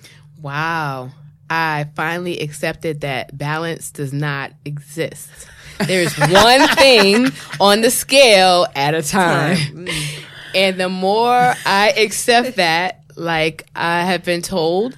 [0.41, 1.11] Wow.
[1.49, 5.29] I finally accepted that balance does not exist.
[5.85, 7.27] There's one thing
[7.59, 9.57] on the scale at a time.
[9.57, 10.23] Mm.
[10.55, 14.97] And the more I accept that, like I have been told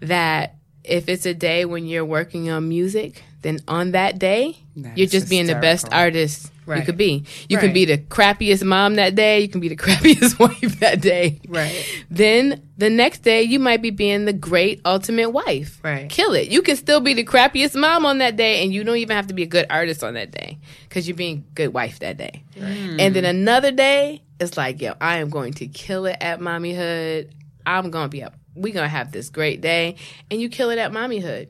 [0.00, 4.96] that if it's a day when you're working on music, then on that day, That
[4.96, 6.50] you're just being the best hysterical.
[6.68, 7.24] Artist you could be.
[7.48, 11.00] You can be the crappiest mom that day, you can be the crappiest wife that
[11.00, 11.40] day.
[11.48, 12.04] Right.
[12.10, 15.80] Then the next day, you might be being the great ultimate wife.
[15.82, 16.08] Right.
[16.08, 16.48] Kill it.
[16.48, 19.26] You can still be the crappiest mom on that day, and you don't even have
[19.28, 22.44] to be a good artist on that day because you're being good wife that day.
[22.56, 22.96] Right.
[23.00, 27.30] And then another day, it's like, yo, I am going to kill it at mommyhood.
[27.66, 28.34] I'm going to be up.
[28.54, 29.96] We're going to have this great day.
[30.30, 31.48] And you kill it at mommyhood.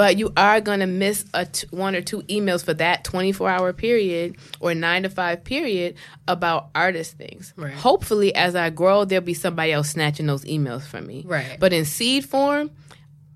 [0.00, 3.50] But you are going to miss a t- one or two emails for that 24
[3.50, 7.52] hour period or nine to five period about artist things.
[7.54, 7.74] Right.
[7.74, 11.24] Hopefully, as I grow, there'll be somebody else snatching those emails from me.
[11.26, 11.58] Right.
[11.60, 12.70] But in seed form,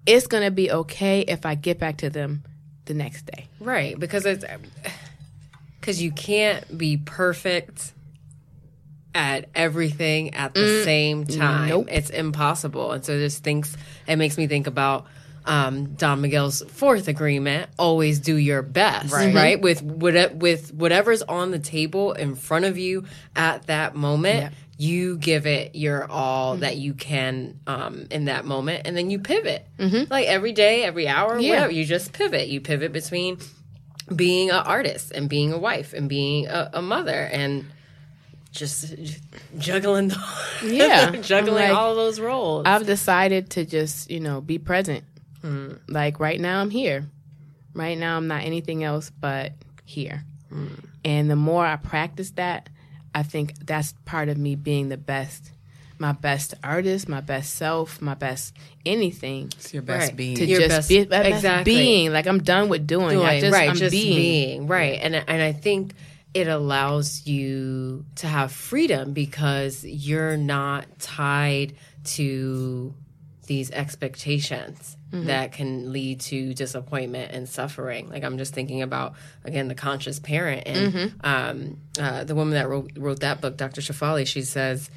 [0.07, 2.45] it's going to be okay if I get back to them
[2.87, 3.47] the next day.
[3.61, 4.47] Right, because it's
[5.79, 7.93] because you can't be perfect
[9.15, 10.85] at everything at the mm.
[10.85, 11.69] same time.
[11.69, 11.89] nope.
[11.91, 12.93] It's impossible.
[12.93, 15.05] And so this thinks it makes me think about
[15.47, 19.61] um, Don Miguel's fourth agreement: always do your best, right?
[19.61, 23.05] With what with whatever's on the table in front of you
[23.37, 24.37] at that moment.
[24.43, 24.53] Yep.
[24.77, 29.21] You give it your all that you can um, in that moment, and then you
[29.21, 29.65] pivot.
[29.79, 31.51] Like every day, every hour, Yeah.
[31.51, 31.73] whatever.
[31.73, 32.49] You just pivot.
[32.49, 33.39] You pivot between
[34.15, 37.67] being an artist and being a wife and being a, a mother and
[38.51, 39.17] just j-
[39.59, 40.19] juggling the,
[40.65, 41.11] Yeah.
[41.21, 45.05] juggling like, all those roles I've decided to just, you know, be present.
[45.45, 45.79] Mm.
[45.89, 47.07] Like right now, I'm here.
[47.75, 49.53] Right now, I'm not anything else but
[49.85, 50.25] here.
[50.53, 50.85] Mm.
[51.05, 52.69] And the more I practice that,
[53.15, 55.51] I think that's part of me being the best,
[55.99, 58.55] my best artist, my best self, my best
[58.87, 59.51] anything.
[59.57, 60.17] It's your best Right.
[60.17, 60.37] being.
[60.37, 61.75] To Your just best- be my best exactly.
[61.75, 62.13] being.
[62.13, 63.21] Like I'm done with doing.
[63.21, 64.17] I just, right I'm just being.
[64.17, 64.67] being.
[64.67, 65.93] right and and i think
[66.33, 72.93] it allows you to have freedom because you're not tied to
[73.47, 75.27] these expectations Mm-hmm.
[75.29, 80.19] that can lead to disappointment and suffering like i'm just thinking about again the conscious
[80.19, 81.27] parent and Mm-hmm.
[81.27, 84.91] um, uh, the woman that wrote, wrote that book dr Shefali she says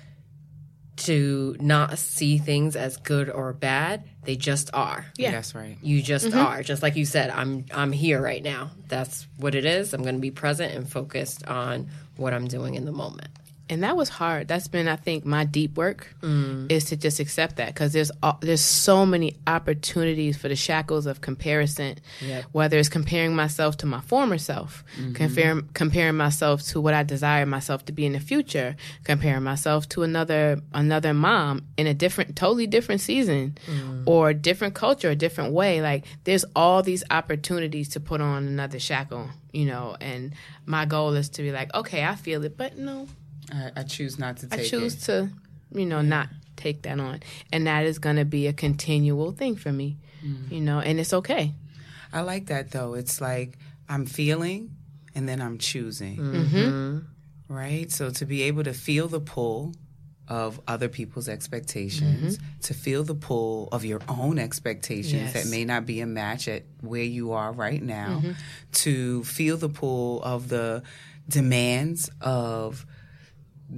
[0.97, 5.29] to not see things as good or bad they just are Yeah.
[5.31, 5.77] That's right.
[5.83, 6.39] you just Mm-hmm.
[6.39, 10.01] are just like you said i'm i'm here right now that's what it is i'm
[10.01, 13.29] going to be present and focused on what i'm doing in the moment
[13.69, 14.47] and that was hard.
[14.47, 16.15] That's been, I think, my deep work
[16.69, 21.05] is to just accept that because there's uh, there's so many opportunities for the shackles
[21.05, 21.97] of comparison.
[22.21, 22.45] Yep.
[22.53, 27.45] Whether it's comparing myself to my former self, comparing comparing myself to what I desire
[27.45, 32.35] myself to be in the future, comparing myself to another another mom in a different,
[32.35, 33.57] totally different season,
[34.05, 35.81] or different culture, a different way.
[35.81, 39.97] Like there's all these opportunities to put on another shackle, you know.
[39.99, 40.33] And
[40.65, 43.07] my goal is to be like, okay, I feel it, but no,
[43.51, 45.01] I, I choose not to take I choose it.
[45.05, 45.29] to,
[45.73, 47.21] you know, not take that on.
[47.51, 49.97] And that is going to be a continual thing for me,
[50.49, 51.53] you know, and it's okay.
[52.11, 52.93] I like that though.
[52.95, 53.57] It's like
[53.87, 54.71] I'm feeling
[55.15, 56.17] and then I'm choosing.
[56.17, 57.53] Mm-hmm.
[57.53, 57.91] right?
[57.91, 59.73] So to be able to feel the pull
[60.27, 62.59] of other people's expectations, Mm-hmm.
[62.63, 65.33] to feel the pull of your own expectations Yes.
[65.33, 68.31] that may not be a match at where you are right now, Mm-hmm.
[68.83, 70.83] to feel the pull of the
[71.29, 72.85] demands of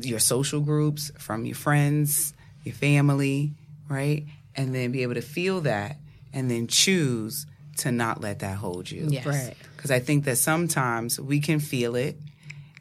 [0.01, 3.53] your social groups, from your friends, your family,
[3.87, 4.25] right?
[4.55, 5.97] And then be able to feel that
[6.33, 7.45] and then choose
[7.77, 9.07] to not let that hold you.
[9.09, 9.25] Yes.
[9.25, 9.55] Right.
[9.75, 12.17] Because I think that sometimes we can feel it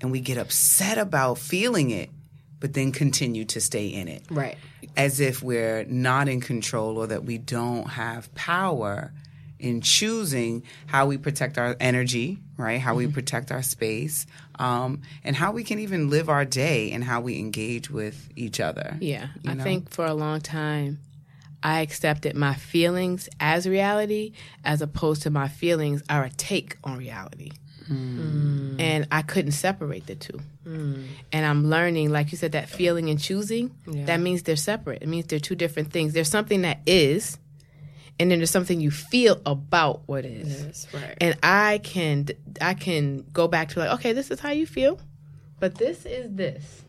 [0.00, 2.10] and we get upset about feeling it,
[2.60, 4.56] but then continue to stay in it Right.
[4.96, 9.12] as if we're not in control or that we don't have power
[9.60, 12.78] in choosing how we protect our energy, right?
[12.80, 13.14] How we Mm-hmm.
[13.14, 14.26] protect our space,
[14.58, 18.60] um, and how we can even live our day and how we engage with each
[18.60, 18.96] other.
[19.00, 20.98] Yeah, You I think for a long time,
[21.62, 24.32] I accepted my feelings as reality,
[24.64, 27.52] as opposed to my feelings are a take on reality.
[27.90, 30.40] And I couldn't separate the two.
[31.32, 35.02] And I'm learning, like you said, that feeling and choosing, that means they're separate.
[35.02, 36.12] It means they're two different things.
[36.12, 37.38] There's something that is,
[38.20, 41.16] and then there's something you feel about what is Yes, right.
[41.20, 42.28] and I can
[42.60, 45.00] I can go back to like, okay, this is how you feel,
[45.60, 46.82] but this is this.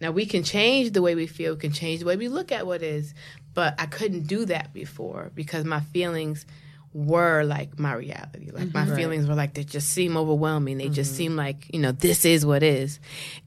[0.00, 2.66] Now we can change the way we feel, can change the way we look at
[2.66, 3.14] what is,
[3.54, 6.46] but I couldn't do that before because my feelings
[6.98, 8.50] were like my reality.
[8.50, 8.90] Like mm-hmm.
[8.90, 10.78] my feelings were like they just seem overwhelming.
[10.78, 11.16] They just mm-hmm.
[11.16, 12.98] seem like you know this is what is.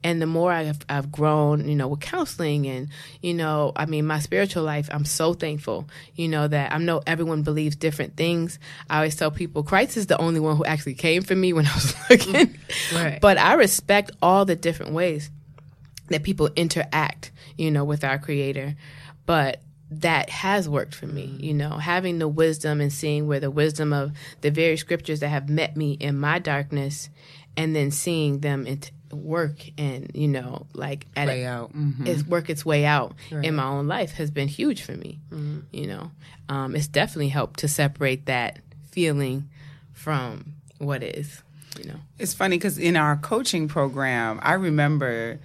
[0.02, 2.88] And the more I've I've grown, you know, with counseling and
[3.20, 5.86] you know, I mean, my spiritual life, I'm so thankful.
[6.14, 8.58] You know that I know everyone believes different things.
[8.88, 11.66] I always tell people Christ is the only one who actually came for me when
[11.66, 12.34] I was looking.
[12.34, 12.94] Mm.
[12.94, 13.20] Right.
[13.20, 15.30] But I respect all the different ways
[16.08, 18.76] that people interact, you know, with our creator.
[19.26, 19.60] But
[20.00, 23.92] that has worked for me, you know, having the wisdom and seeing where the wisdom
[23.92, 27.10] of the very scriptures that have met me in my darkness
[27.56, 31.74] and then seeing them int- work and, you know, like at a, out.
[31.76, 32.06] Mhm.
[32.06, 35.20] it's work its way out in my own life has been huge for me.
[35.70, 36.10] You know,
[36.48, 38.58] um, it's definitely helped to separate that
[38.90, 39.50] feeling
[39.92, 41.42] from what is.
[41.78, 45.40] You know, It's funny because in our coaching program, I remember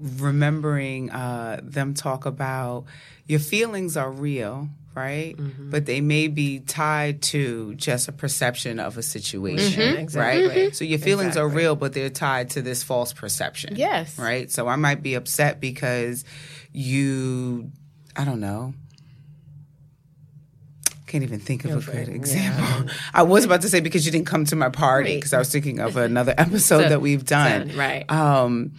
[0.00, 2.84] remembering uh, them talk about
[3.26, 5.34] your feelings are real, right?
[5.58, 9.98] But they may be tied to just a perception of a situation, Mhm.
[9.98, 10.48] Exactly.
[10.48, 10.76] right?
[10.76, 13.76] So your feelings are real, but they're tied to this false perception.
[13.76, 14.18] Yes.
[14.18, 14.50] Right?
[14.50, 16.24] So I might be upset because
[16.72, 17.70] you,
[18.16, 18.74] I don't know.
[21.06, 22.14] Can't even think of a good yeah.
[22.14, 22.90] example.
[23.14, 25.16] I was about to say because you didn't come to my party Right.
[25.16, 27.70] because I was thinking of another episode So- that we've done.
[27.70, 28.10] so, right.
[28.10, 28.72] Um,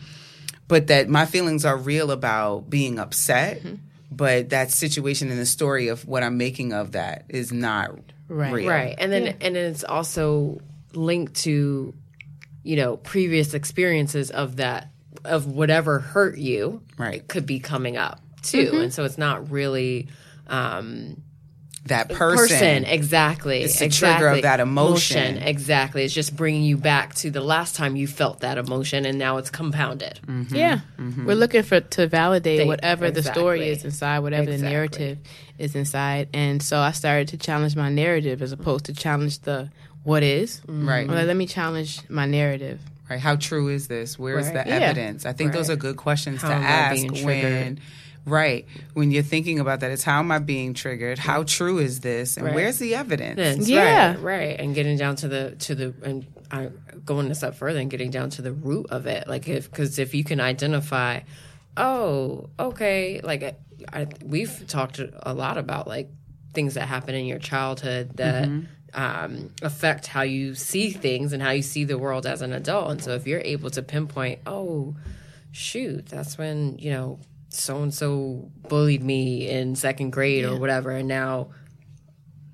[0.69, 3.75] but that my feelings are real about being upset, Mm-hmm.
[4.09, 7.91] but that situation and the story of what I'm making of that is not
[8.29, 8.53] Right.
[8.53, 8.69] real.
[8.69, 8.95] Right.
[8.97, 9.33] And then Yeah.
[9.41, 10.61] and then it's also
[10.93, 11.93] linked to
[12.63, 14.89] you know previous experiences of that
[15.25, 17.27] of whatever hurt you Right.
[17.27, 18.71] could be coming up too.
[18.81, 20.07] And so it's not really
[20.47, 21.21] um
[21.85, 22.47] That person.
[22.49, 23.61] person, exactly.
[23.61, 24.19] It's the exactly.
[24.19, 25.37] trigger of that emotion.
[25.37, 26.03] Exactly.
[26.03, 29.37] It's just bringing you back to the last time you felt that emotion and now
[29.37, 30.19] it's compounded.
[30.27, 30.55] Mm-hmm.
[30.55, 30.79] Yeah,
[31.25, 35.17] we're looking for to validate They- whatever the story is inside, whatever the narrative
[35.57, 39.69] is inside, and so I started to challenge my narrative as opposed to challenge the
[40.03, 40.61] what is.
[40.67, 41.07] Right.
[41.07, 42.79] Like, let me challenge my narrative.
[43.09, 43.19] Right.
[43.19, 44.19] How true is this?
[44.19, 44.65] Where's Right.
[44.65, 44.75] the Yeah.
[44.77, 45.25] evidence?
[45.25, 47.79] I think those are good questions How to ask when triggered?
[48.25, 48.65] Right.
[48.93, 51.19] When you're thinking about that, it's how am I being triggered?
[51.19, 52.37] How true is this?
[52.37, 52.55] And Right.
[52.55, 53.37] where's the evidence?
[53.37, 54.11] That's Yeah.
[54.11, 56.69] right, right, and getting down to the to the and I,
[57.05, 59.99] going a step further and getting down to the root of it, like if because
[59.99, 61.19] if you can identify,
[61.77, 63.55] oh, okay, like
[63.93, 66.09] I, we've talked a lot about like
[66.53, 68.49] things that happen in your childhood that
[68.93, 72.91] um, affect how you see things and how you see the world as an adult,
[72.91, 74.95] and so if you're able to pinpoint, oh,
[75.51, 80.91] shoot, that's when you know so and so bullied me in second grade or whatever,
[80.91, 81.49] and now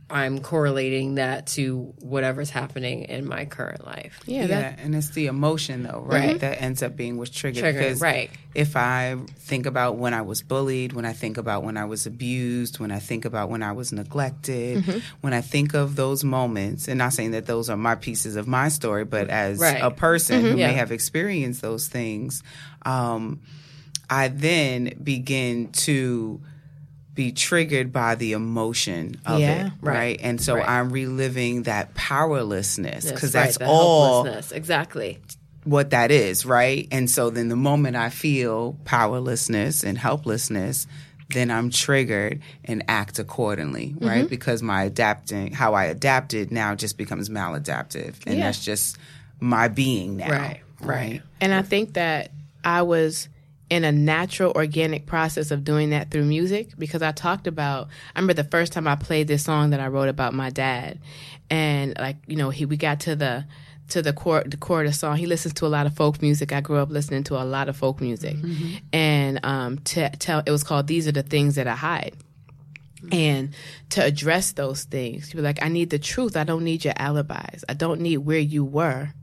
[0.07, 4.19] I'm correlating that to whatever's happening in my current life.
[4.27, 6.27] Yeah, Yeah, that, and it's the emotion though, right?
[6.33, 6.39] Right.
[6.39, 7.61] That ends up being what's triggered.
[7.63, 8.29] Triggered, because right.
[8.53, 12.05] if I think about when I was bullied, when I think about when I was
[12.05, 14.99] abused, when I think about when I was neglected, Mm-hmm.
[15.21, 18.47] when I think of those moments, and not saying that those are my pieces of
[18.47, 19.81] my story, but as Right.
[19.81, 20.67] a person who Yeah.
[20.67, 22.43] may have experienced those things,
[22.85, 23.41] um,
[24.09, 26.41] I then begin to
[27.13, 29.67] be triggered by the emotion of Yeah.
[29.67, 29.93] it, right?
[29.95, 30.19] Right.
[30.21, 30.67] And so Right.
[30.67, 35.19] I'm reliving that powerlessness because right, that's the all exactly.
[35.63, 36.87] what that is, right?
[36.91, 40.87] And so then the moment I feel powerlessness and helplessness,
[41.29, 44.19] then I'm triggered and act accordingly, right?
[44.19, 44.27] Mm-hmm.
[44.27, 48.15] Because my adapting, how I adapted now just becomes maladaptive.
[48.27, 48.43] And Yeah.
[48.45, 48.97] that's just
[49.39, 50.29] my being now.
[50.29, 51.21] Right, Right.
[51.41, 52.31] And I think that
[52.63, 53.29] I was
[53.69, 57.87] in a natural, organic process of doing that through music because I talked about.
[58.15, 60.99] I remember the first time I played this song that I wrote about my dad,
[61.49, 63.45] and like you know, he we got to the
[63.89, 65.17] to the core the core of the song.
[65.17, 66.51] He listens to a lot of folk music.
[66.51, 68.35] I grew up listening to a lot of folk music,
[68.93, 72.15] and um, to tell it was called "These Are the Things That I Hide."
[73.11, 73.53] And
[73.91, 76.35] to address those things, you were like, I need the truth.
[76.35, 77.63] I don't need your alibis.
[77.69, 79.13] I don't need where you were.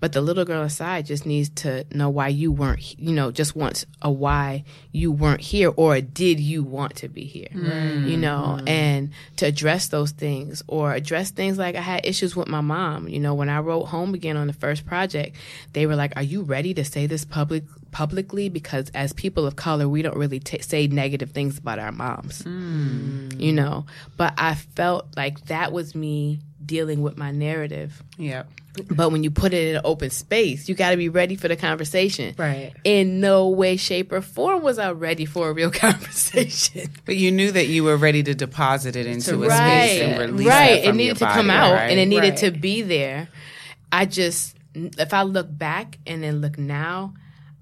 [0.00, 3.54] But the little girl inside just needs to know why you weren't, you know, just
[3.54, 8.56] wants a why you weren't here or did you want to be here, you know,
[8.58, 8.68] mm-hmm.
[8.68, 13.08] and to address those things or address things like I had issues with my mom.
[13.08, 15.36] You know, when I wrote Home Again on the first project,
[15.74, 17.64] they were like, Are you ready to say this public?
[17.90, 18.48] publicly?
[18.48, 22.42] Because as people of color we don't really t- say negative things about our moms.
[22.42, 23.28] Hmm.
[23.36, 23.84] You know
[24.16, 28.42] but i felt like that was me dealing with my narrative Yeah.
[28.90, 31.48] but when you put it in an open space, you got to be ready for
[31.48, 32.34] the conversation.
[32.38, 32.72] Right.
[32.84, 36.90] In no way, shape, or form was I ready for a real conversation.
[37.06, 40.46] But you knew that you were ready to deposit it into a space and release
[40.46, 40.48] it.
[40.50, 40.74] right.
[40.76, 41.90] that from it needed to your come out, right?
[41.90, 43.28] and it needed to be there.
[43.90, 47.14] I just, if I look back and then look now,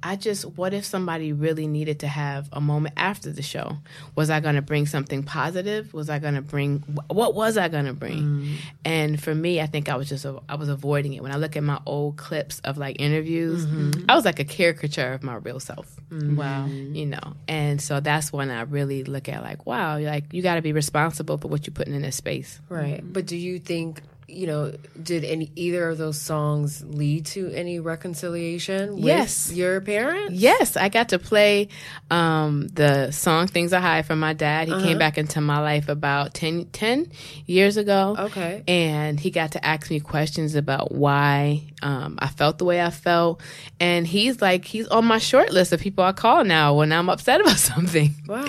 [0.02, 3.78] I just, what if somebody really needed to have a moment after the show?
[4.14, 5.92] Was I going to bring something positive?
[5.92, 8.22] Was I going to bring, what was I going to bring?
[8.22, 8.54] Mm.
[8.84, 11.22] And for me, I think I was just, I was avoiding it.
[11.22, 14.04] When I look at my old clips of like interviews, Mm-hmm.
[14.08, 15.94] I was like a caricature of my real self.
[16.10, 16.66] Wow.
[16.66, 20.54] You know, and so that's when I really look at like, wow, like you got
[20.56, 22.60] to be responsible for what you're putting in this space.
[22.68, 23.02] Right.
[23.04, 27.80] But do you think, you know, did any either of those songs lead to any
[27.80, 29.50] reconciliation with Yes.
[29.52, 30.34] your parents?
[30.34, 31.68] Yes, I got to play
[32.10, 34.68] um, the song Things Are High from my dad.
[34.68, 37.10] He came back into my life about 10, 10
[37.46, 38.16] years ago.
[38.18, 38.62] Okay.
[38.68, 42.90] And he got to ask me questions about why um, I felt the way I
[42.90, 43.40] felt.
[43.80, 47.08] And he's like, he's on my short list of people I call now when I'm
[47.08, 48.14] upset about something.
[48.26, 48.44] Wow.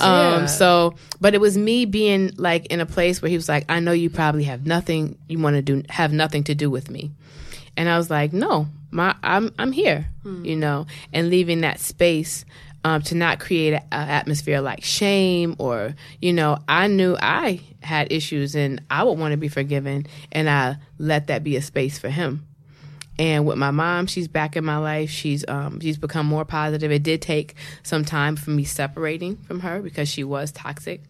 [0.00, 3.66] Um, so, but it was me being like in a place where he was like,
[3.68, 6.90] I know you probably have nothing you want to do, have nothing to do with
[6.90, 7.10] me.
[7.76, 10.08] And I was like, no, my, I'm, I'm here,
[10.44, 12.44] you know, and leaving that space,
[12.82, 18.10] um, to not create an atmosphere like shame or, you know, I knew I had
[18.10, 21.98] issues and I would want to be forgiven and I let that be a space
[21.98, 22.46] for him.
[23.18, 25.10] And with my mom, she's back in my life.
[25.10, 26.90] She's um, she's become more positive.
[26.90, 31.02] It did take some time for me separating from her because she was toxic.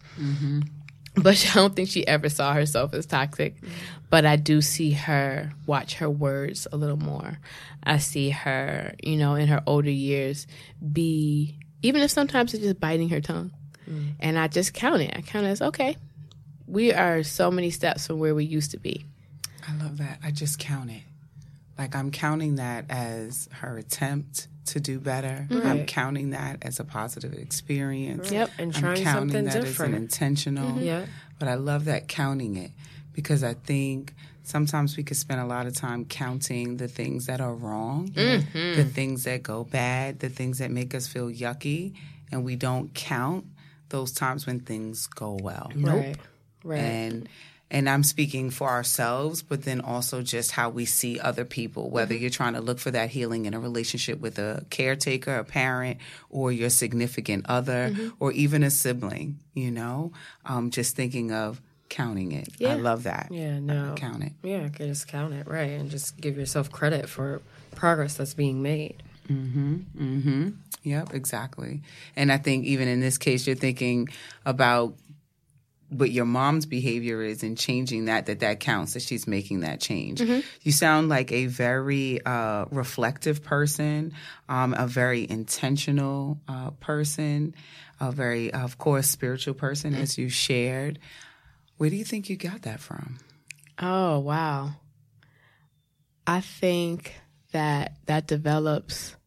[1.15, 3.55] But I don't think she ever saw herself as toxic.
[4.09, 7.37] But I do see her watch her words a little more.
[7.83, 10.47] I see her, you know, in her older years,
[10.91, 13.51] be even if sometimes it's just biting her tongue.
[13.89, 14.13] Mm.
[14.19, 15.13] And I just count it.
[15.15, 15.97] I count it as okay.
[16.67, 19.05] We are so many steps from where we used to be.
[19.67, 20.19] I love that.
[20.23, 21.03] I just count it.
[21.77, 25.47] Like I'm counting that as her attempt to do better.
[25.51, 28.31] I'm counting that as a positive experience.
[28.31, 28.49] Yep.
[28.57, 29.93] And I'm trying counting something that different.
[29.93, 30.69] as an intentional.
[30.71, 30.83] Mm-hmm.
[30.83, 31.05] Yeah.
[31.39, 32.71] But I love that counting it
[33.13, 37.41] because I think sometimes we could spend a lot of time counting the things that
[37.41, 38.39] are wrong, know,
[38.75, 41.95] the things that go bad, the things that make us feel yucky,
[42.31, 43.45] and we don't count
[43.89, 45.71] those times when things go well.
[45.75, 46.15] Right.
[46.63, 46.79] Right.
[46.79, 47.29] And
[47.71, 52.13] and I'm speaking for ourselves, but then also just how we see other people, whether
[52.13, 55.97] you're trying to look for that healing in a relationship with a caretaker, a parent,
[56.29, 60.11] or your significant other, or even a sibling, you know,
[60.45, 62.49] um, just thinking of counting it.
[62.57, 62.73] Yeah.
[62.73, 63.29] I love that.
[63.31, 63.59] yeah.
[63.59, 63.95] No.
[63.95, 64.33] Count it.
[64.43, 64.67] Yeah.
[64.67, 65.47] Just count it.
[65.47, 65.71] Right.
[65.71, 67.41] And just give yourself credit for
[67.75, 69.01] progress that's being made.
[69.29, 69.75] Mm-hmm.
[69.97, 70.49] Mm-hmm.
[70.83, 71.81] Yep, exactly.
[72.15, 74.09] And I think even in this case, you're thinking
[74.45, 74.95] about
[75.91, 79.81] what your mom's behavior is and changing that, that that counts, that she's making that
[79.81, 80.21] change.
[80.61, 84.13] You sound like a very uh, reflective person,
[84.47, 87.53] um, a very intentional uh, person,
[87.99, 90.97] a very, of course, spiritual person, as you shared.
[91.75, 93.19] Where do you think you got that from?
[93.77, 94.71] Oh, wow.
[96.25, 97.13] I think
[97.51, 99.17] that that develops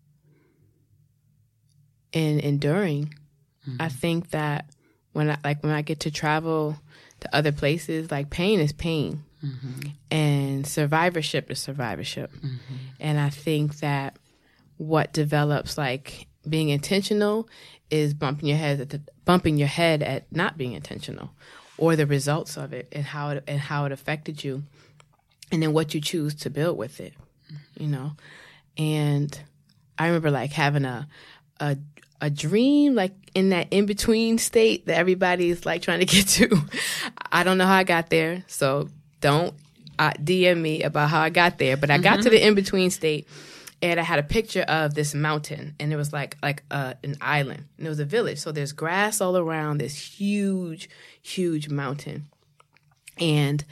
[2.12, 3.12] in enduring.
[3.78, 4.66] I think that
[5.14, 6.76] when I like when I get to travel
[7.20, 9.24] to other places, like pain is pain.
[9.42, 9.88] Mm-hmm.
[10.10, 12.32] And survivorship is survivorship.
[12.32, 12.74] Mm-hmm.
[13.00, 14.16] And I think that
[14.76, 17.48] what develops like being intentional
[17.90, 21.30] is bumping your head at the, bumping your head at not being intentional
[21.78, 24.62] or the results of it and how it and how it affected you
[25.50, 27.14] and then what you choose to build with it
[27.78, 28.12] you know
[28.76, 29.40] and
[29.98, 31.08] i remember like having a
[31.60, 31.76] a
[32.24, 36.60] a dream like in that in between state that everybody's like trying to get to.
[37.30, 38.88] I don't know how i got there so
[39.20, 39.54] don't
[39.98, 41.76] uh, dm me about how i got there.
[41.76, 43.28] But i got to the in between state
[43.82, 47.16] and I had a picture of this mountain, and it was like like uh, an
[47.20, 48.38] island, and it was a village.
[48.38, 50.88] So there's grass all around this huge,
[51.20, 52.24] huge mountain,
[53.18, 53.62] and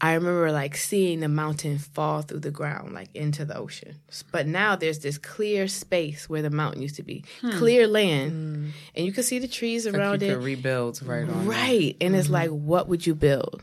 [0.00, 3.96] I remember like seeing the mountain fall through the ground, like into the ocean.
[4.32, 7.50] But now there's this clear space where the mountain used to be, hmm.
[7.50, 8.70] clear land, hmm.
[8.94, 10.34] and you can see the trees Like around you it.
[10.34, 11.46] could rebuild right on.
[11.46, 11.50] that.
[11.50, 11.96] Right.
[12.00, 12.34] And it's mm-hmm.
[12.34, 13.62] like, what would you build?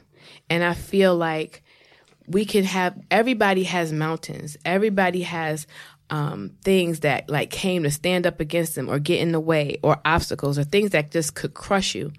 [0.50, 1.64] And I feel like
[2.28, 4.58] we can have, everybody has mountains.
[4.66, 5.66] Everybody has
[6.10, 9.78] um, things that like came to stand up against them or get in the way
[9.84, 12.12] or obstacles or things that just could crush you,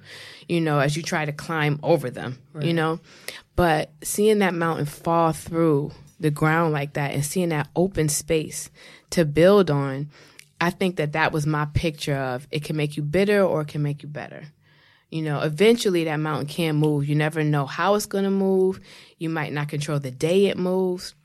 [0.49, 3.01] you know, as you try to climb over them, you know?
[3.59, 5.91] But seeing that mountain fall through
[6.21, 8.71] the ground like that and seeing that open space
[9.11, 10.11] to build on,
[10.61, 13.67] I think that that was my picture of it can make you bitter or it
[13.67, 14.45] can make you better.
[15.11, 17.09] You know, eventually that mountain can move.
[17.09, 18.79] You never know how it's going to move.
[19.19, 21.17] You might not control the day it moves,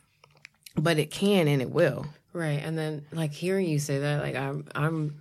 [0.76, 2.08] but it can and it will.
[2.34, 2.64] Right.
[2.64, 5.20] And then like hearing you say that, like I'm I'm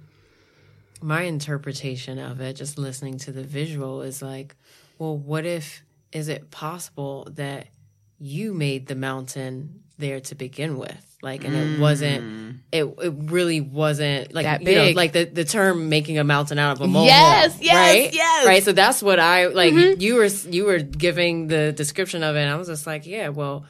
[1.02, 4.56] my interpretation of it, just listening to the visual is like,
[4.98, 5.82] well, what if
[6.12, 7.66] is it possible that
[8.18, 11.08] you made the mountain there to begin with?
[11.22, 14.96] Like and it wasn't it it really wasn't like That you know, big.
[14.96, 17.14] like the, the term making a mountain out of a molehill.
[17.14, 18.12] Yes, yes, right?
[18.12, 18.38] yes.
[18.40, 18.48] Mm-hmm.
[18.48, 18.62] Right.
[18.64, 22.50] So that's what I like you were you were giving the description of it and
[22.50, 23.66] I was just like, yeah, well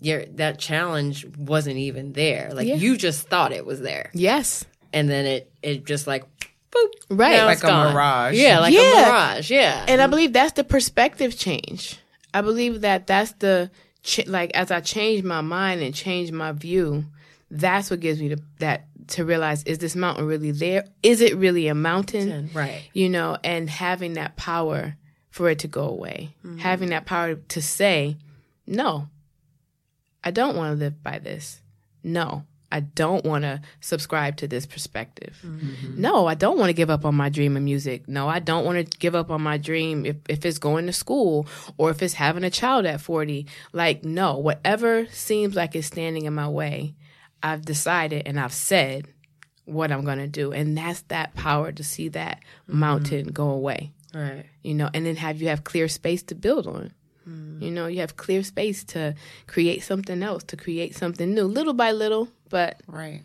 [0.00, 2.50] your that challenge wasn't even there.
[2.52, 2.74] Like Yeah.
[2.74, 4.64] you just thought it was there, Yes.
[4.92, 6.24] and then it it just like
[6.70, 7.36] boop, Right.
[7.36, 7.94] now Like it's a gone.
[7.94, 8.36] mirage.
[8.36, 8.80] Yeah, like Yeah.
[8.80, 9.50] a mirage.
[9.50, 11.98] Yeah, And I believe that's the perspective change.
[12.34, 13.70] I believe that that's the,
[14.02, 17.04] ch- like, as I change my mind and change my view,
[17.50, 20.84] that's what gives me the, that to realize is this mountain really there?
[21.02, 22.50] Is it really a mountain?
[22.52, 22.82] right.
[22.92, 24.96] you know, and having that power
[25.30, 26.58] for it to go away, mm-hmm.
[26.58, 28.16] having that power to say,
[28.66, 29.08] no,
[30.24, 31.60] I don't want to live by this.
[32.02, 32.44] No,
[32.76, 35.38] I don't want to subscribe to this perspective.
[35.42, 35.98] Mm-hmm.
[35.98, 38.06] No, I don't want to give up on my dream of music.
[38.06, 40.92] No, I don't want to give up on my dream if, if it's going to
[40.92, 41.46] school
[41.78, 43.46] or if it's having a child at 40.
[43.72, 46.94] Like, no, whatever seems like it's standing in my way,
[47.42, 49.06] I've decided and I've said
[49.64, 50.52] what I'm going to do.
[50.52, 52.78] And that's that power to see that mm-hmm.
[52.78, 54.44] mountain go away, Right.
[54.62, 56.92] you know, and then have you have clear space to build on.
[57.28, 57.62] Mm.
[57.62, 59.14] You know, you have clear space to
[59.46, 63.22] create something else, to create something new, little by little, but Right.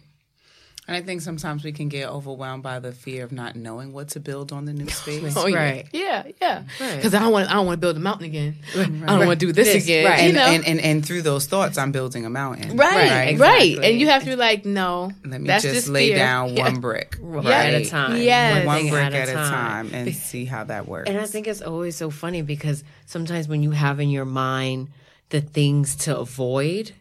[0.87, 4.09] And I think sometimes we can get overwhelmed by the fear of not knowing what
[4.09, 5.33] to build on the new oh, space.
[5.37, 5.55] oh, yeah.
[5.57, 5.87] Right.
[5.93, 6.95] yeah, yeah, Right.
[6.97, 8.55] because I don't want, I don't want to build a mountain again.
[8.75, 10.05] I don't want to do this, This, again.
[10.05, 10.19] right.
[10.21, 12.75] You and, know, and, and and through those thoughts, I'm building a mountain.
[12.75, 13.61] right, right, Right.
[13.71, 13.85] exactly.
[13.91, 16.17] and you have to be like, no, Let me that's just this lay fear.
[16.17, 16.63] down Yeah.
[16.71, 17.45] one brick Right.
[17.45, 17.73] right.
[17.75, 18.17] At a time.
[18.21, 18.65] Yes.
[18.65, 21.09] One thing brick at a time, and see how that works.
[21.09, 24.89] And I think it's always so funny because sometimes when you have in your mind
[25.29, 26.91] the things to avoid,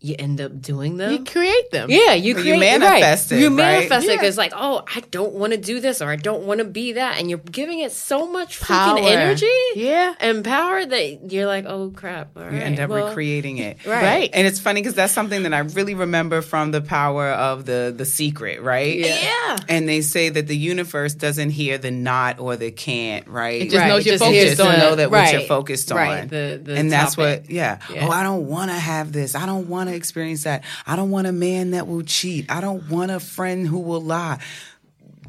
[0.00, 1.10] you end up doing them.
[1.10, 1.90] You create them.
[1.90, 3.36] Yeah, you But you manifest right.
[3.38, 3.56] it, You right?
[3.56, 4.16] manifest it Yeah.
[4.16, 6.92] because like, oh, I don't want to do this or I don't want to be
[6.92, 8.98] that, and you're giving it so much Power.
[8.98, 10.14] freaking energy Yeah.
[10.20, 13.78] and power that you're like, oh crap, all right, you end up well, recreating it.
[13.86, 14.02] Right.
[14.02, 14.30] Right.
[14.32, 17.92] And it's funny because that's something that I really remember from the power of the
[17.96, 18.98] the secret, right?
[18.98, 19.56] Yeah.
[19.68, 23.62] And they say that the universe doesn't hear the not or the can't, right?
[23.62, 24.96] It just knows it you're just focused just on know it.
[24.96, 25.48] that what you're Right.
[25.48, 25.98] focused on.
[25.98, 26.28] Right.
[26.30, 27.78] The- the and that's what, yeah.
[27.92, 28.06] Yeah.
[28.06, 29.34] Oh, I don't want to have this.
[29.34, 30.64] I don't want to experience that.
[30.86, 32.50] I don't want a man that will cheat.
[32.50, 34.40] I don't want a friend who will lie.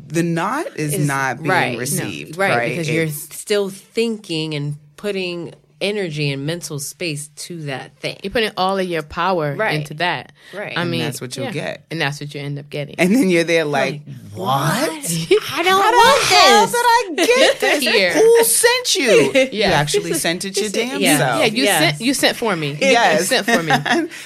[0.07, 2.69] The not is, is- not being right, no, received, right, right?
[2.69, 8.17] because you're still thinking and putting energy and mental space to that thing.
[8.23, 9.75] You're putting all of your power Right.
[9.75, 10.31] into that.
[10.53, 10.77] Right.
[10.77, 11.85] I And mean, that's what you'll get.
[11.91, 12.95] And that's what you end up getting.
[12.97, 14.01] and then you're there like,
[14.33, 14.49] what?
[14.51, 16.71] I don't How want the hell this.
[16.71, 17.83] did I get this?
[17.83, 18.13] Here.
[18.13, 19.47] Who sent you?
[19.59, 21.17] You actually sent it your damn Yeah.
[21.17, 21.39] self.
[21.39, 21.79] yeah, you Yes.
[21.97, 22.77] sent you sent for me.
[22.79, 23.19] Yes.
[23.21, 23.71] You sent for me.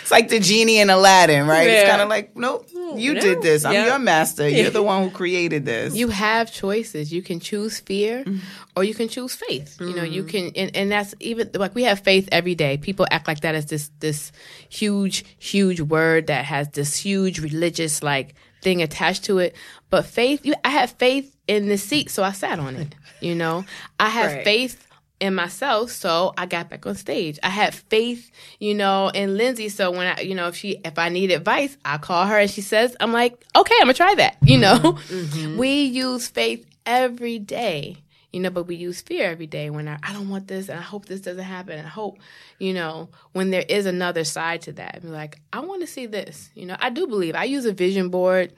[0.02, 1.68] it's like the genie in Aladdin, right?
[1.70, 3.22] It's kind of like, nope, mm, you no.
[3.22, 3.66] did this.
[3.66, 3.86] I'm Yeah.
[3.88, 4.48] your master.
[4.50, 5.96] You're the one who created this.
[5.96, 7.12] You have choices.
[7.14, 8.40] You can choose fear mm.
[8.76, 9.78] or you can choose faith.
[9.80, 10.30] You know, you mm.
[10.30, 12.78] can and, and that's even like we have faith every day.
[12.78, 14.32] People act like that is this this
[14.70, 19.56] huge, huge word that has this huge religious like thing attached to it.
[19.90, 22.96] But faith you I have faith in the seat, so I sat on it.
[23.22, 23.66] You know?
[24.00, 24.44] I have Right.
[24.44, 24.88] faith
[25.20, 27.40] in myself, so I got back on stage.
[27.44, 28.30] I had faith,
[28.60, 29.70] you know, in Lindsay.
[29.70, 32.50] So when I, you know, if she, if I need advice, I call her and
[32.52, 34.36] she says, I'm like, okay, I'm gonna try that.
[34.44, 35.58] You know, mm-hmm.
[35.64, 37.98] we use faith every day,
[38.34, 40.80] you know, but we use fear every day when I, I don't want this and
[40.80, 41.78] I hope this doesn't happen.
[41.78, 42.18] And I hope,
[42.58, 46.50] you know, when there is another side to that, like, I want to see this.
[46.56, 48.52] You know, I do believe I use a vision board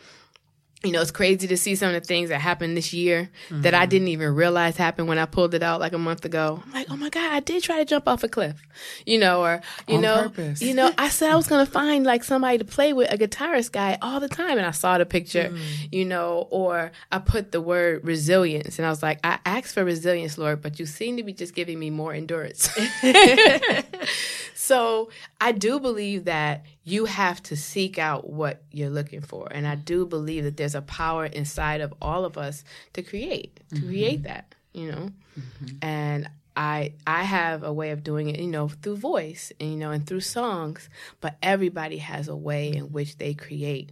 [0.86, 3.62] you know, it's crazy to see some of the things that happened this year mm-hmm.
[3.62, 6.62] that I didn't even realize happened when I pulled it out like a month ago.
[6.64, 8.62] I'm like, oh my god, I did try to jump off a cliff,
[9.06, 10.62] you know, or you On know, purpose.
[10.62, 13.72] you know, I said I was gonna find like somebody to play with, a guitarist
[13.72, 15.60] guy, all the time, and I saw the picture, mm.
[15.92, 19.84] you know, or I put the word resilience, and I was like, I asked for
[19.84, 22.70] resilience, Lord, but you seem to be just giving me more endurance.
[24.56, 25.10] so
[25.42, 29.48] I do believe that you have to seek out what you're looking for.
[29.52, 32.64] And I do believe that there's a power inside of all of us
[32.94, 33.88] to create, to mm-hmm.
[33.88, 35.10] create that, you know?
[35.38, 35.78] Mm-hmm.
[35.82, 39.78] And I I have a way of doing it, you know, through voice and you
[39.78, 40.88] know, and through songs,
[41.22, 43.92] but everybody has a way in which they create,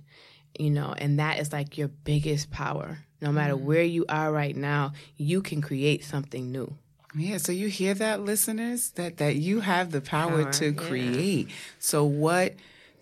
[0.58, 3.00] you know, and that is like your biggest power.
[3.22, 3.66] No matter mm-hmm.
[3.66, 6.76] where you are right now, you can create something new.
[7.16, 11.48] Yeah, so you hear that listeners that that you have the power, power to create.
[11.48, 11.54] Yeah.
[11.80, 12.54] So what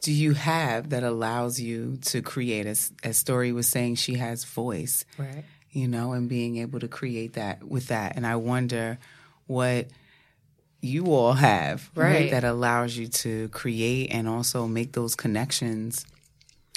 [0.01, 2.65] do you have that allows you to create?
[2.65, 5.45] As, as Story was saying, she has voice, right?
[5.71, 8.15] You know, and being able to create that with that.
[8.15, 8.97] And I wonder
[9.47, 9.87] what
[10.81, 16.05] you all have, right, right that allows you to create and also make those connections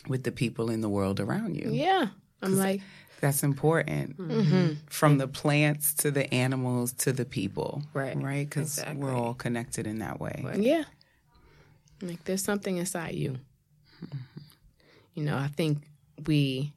[0.07, 1.71] with the people in the world around you.
[1.73, 2.09] Yeah,
[2.43, 2.83] I'm like
[3.21, 4.75] that's important mm-hmm.
[4.87, 9.03] from the plants to the animals to the people right right because exactly.
[9.03, 10.85] we're all connected in that way yeah
[12.09, 13.39] like there's something inside you.
[15.15, 15.79] You know, I think
[16.27, 16.73] we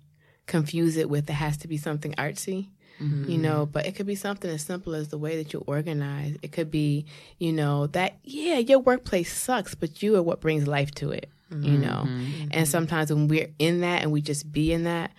[0.46, 2.68] confuse it with it has to be something artsy.
[3.02, 3.30] Mm-hmm.
[3.30, 6.36] You know, but it could be something as simple as the way that you organize.
[6.42, 7.06] It could be,
[7.38, 11.30] you know, that yeah, your workplace sucks, but you are what brings life to it.
[11.52, 11.64] Mm-hmm.
[11.64, 12.48] You know, mm-hmm.
[12.52, 15.12] and sometimes when we're in that and we just be in that,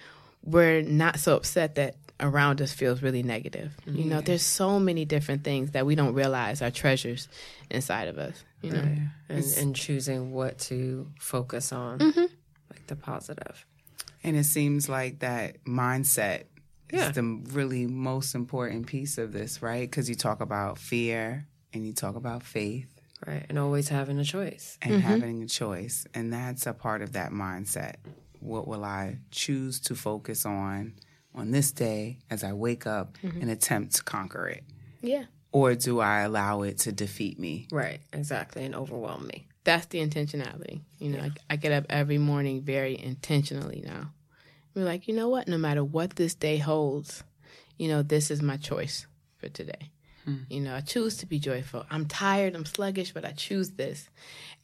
[0.45, 3.73] we're not so upset that around us feels really negative.
[3.87, 7.29] You know, there's so many different things that we don't realize are treasures
[7.71, 9.11] inside of us you know, right.
[9.29, 12.27] and, and, choosing what to focus on, mm-hmm.
[12.71, 13.65] like the positive.
[14.25, 16.45] And it seems like that mindset
[16.93, 17.09] yeah.
[17.09, 19.89] is the really most important piece of this, right?
[19.89, 22.89] Because you talk about fear and you talk about faith.
[23.27, 23.45] Right.
[23.49, 24.79] And always having a choice.
[24.83, 25.09] And mm-hmm.
[25.09, 26.07] having a choice.
[26.15, 27.97] And that's a part of that mindset.
[28.41, 30.95] What will I choose to focus on
[31.35, 33.41] on this day as I wake up mm-hmm.
[33.41, 34.65] and attempt to conquer it?
[35.01, 37.69] Yeah or do I allow it to defeat me?
[37.71, 39.47] Right, exactly, and overwhelm me.
[39.65, 40.81] That's the intentionality.
[40.99, 41.31] You know, yeah.
[41.51, 44.13] I, I, get up every morning very intentionally now.
[44.75, 45.49] We're like, you know what?
[45.49, 47.23] No matter what this day holds,
[47.77, 49.07] you know, this is my choice
[49.39, 49.91] for today.
[50.25, 50.37] Hmm.
[50.49, 51.85] You know, I choose to be joyful.
[51.91, 54.09] I'm tired, I'm sluggish, but I choose this.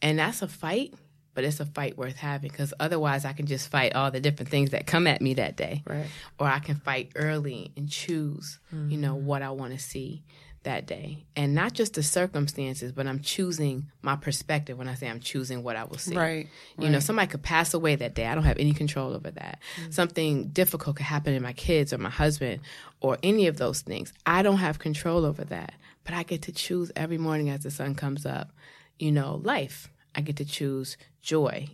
[0.03, 0.95] And that's a fight,
[1.35, 4.51] but it's a fight worth having because otherwise I can just fight all the different
[4.51, 5.83] things that come at me that day.
[5.87, 6.07] Right.
[6.39, 8.91] Or I can fight early and choose, mm-hmm.
[8.91, 10.23] you know, what I want to see
[10.65, 11.25] that day.
[11.37, 15.63] And not just the circumstances but i'm choosing my perspective when i say i'm choosing
[15.63, 16.17] what i will see.
[16.17, 16.93] Right you right.
[16.93, 18.27] know somebody could pass away that day.
[18.27, 19.61] I don't have any control over that.
[19.81, 19.91] Mm-hmm.
[19.93, 22.61] something difficult could happen to my kids or my husband
[23.01, 24.13] or any of those things.
[24.27, 25.73] I don't have control over that
[26.05, 28.51] but i get to choose every morning as the sun comes up
[28.99, 29.89] you know life.
[30.15, 31.69] I get to choose joy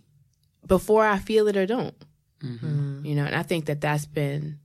[0.65, 1.95] before i feel it or don't.
[2.43, 3.05] Mm-hmm.
[3.05, 4.57] you know and i think that that's been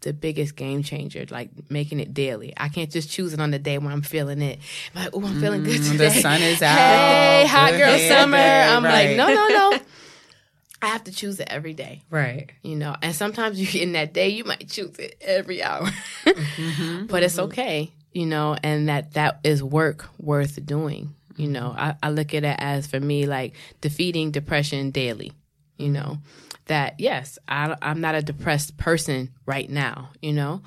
[0.00, 2.52] the biggest game changer, like making it daily.
[2.56, 4.60] I can't just choose it on the day when I'm feeling it.
[4.94, 5.96] I'm like, oh, I'm feeling good today.
[5.96, 6.76] The sun is out.
[6.76, 8.36] Hey, hot girl summer.
[8.38, 9.08] I'm right.
[9.08, 9.78] like, no, no, no.
[10.80, 12.02] I have to choose it every day.
[12.08, 12.50] Right.
[12.62, 15.88] You know, and sometimes you in that day you might choose it every hour.
[16.24, 17.44] mm-hmm, but it's mm-hmm.
[17.46, 21.14] okay, you know, and that that is work worth doing.
[21.36, 25.32] You know, I, I look at it as for me like defeating depression daily,
[25.76, 26.18] you know
[26.68, 30.62] that yes, I, I'm not a depressed person right now, you know,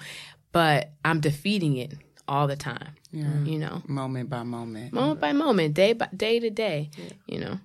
[0.52, 1.94] but I'm defeating it
[2.28, 2.96] all the time.
[3.12, 3.44] Yeah.
[3.44, 6.90] You know, moment by moment, moment by moment, day by day to day.
[6.98, 7.10] Yeah.
[7.28, 7.60] You know,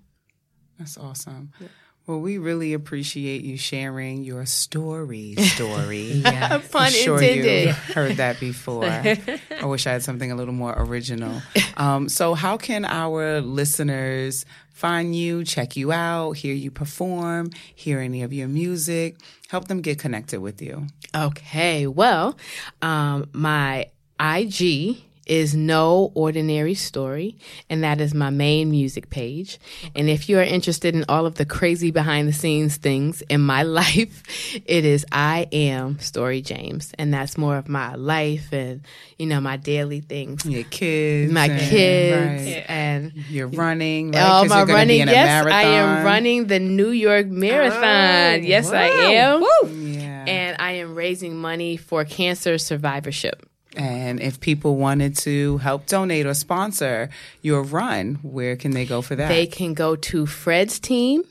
[0.79, 1.53] that's awesome.
[1.61, 1.69] Yeah.
[2.07, 5.35] Well, we really appreciate you sharing your story.
[5.39, 6.59] Story, yeah.
[6.71, 7.67] Pun sure intended.
[7.67, 8.85] you heard that before.
[9.61, 11.43] I wish I had something a little more original.
[11.77, 17.99] Um, so, how can our listeners find you, check you out, hear you perform, hear
[17.99, 19.17] any of your music?
[19.49, 20.87] Help them get connected with you.
[21.13, 21.89] Okay.
[21.89, 22.37] Well,
[22.83, 23.87] um, my
[24.21, 27.37] IG is No Ordinary Story,
[27.69, 29.59] and that is my main music page.
[29.95, 33.41] And if you are interested in all of the crazy behind the scenes things in
[33.41, 34.23] my life,
[34.65, 38.83] it is I Am Story James, and that's more of my life and
[39.19, 40.47] you know my daily things.
[40.47, 42.65] Your kids, my and, kids, right.
[42.69, 44.13] and you're running.
[44.13, 44.23] Right?
[44.25, 44.99] Oh, my running!
[44.99, 47.83] Yes, I am running the New York Marathon.
[47.83, 48.79] Oh, yes, wow.
[48.79, 49.41] I am.
[49.41, 49.69] Woo!
[49.69, 50.25] Yeah.
[50.27, 53.49] And I am raising money for cancer survivorship.
[53.77, 57.11] And if people wanted to help donate or sponsor
[57.43, 59.29] your run, where can they go for that?
[59.29, 61.25] They can go to Fred's team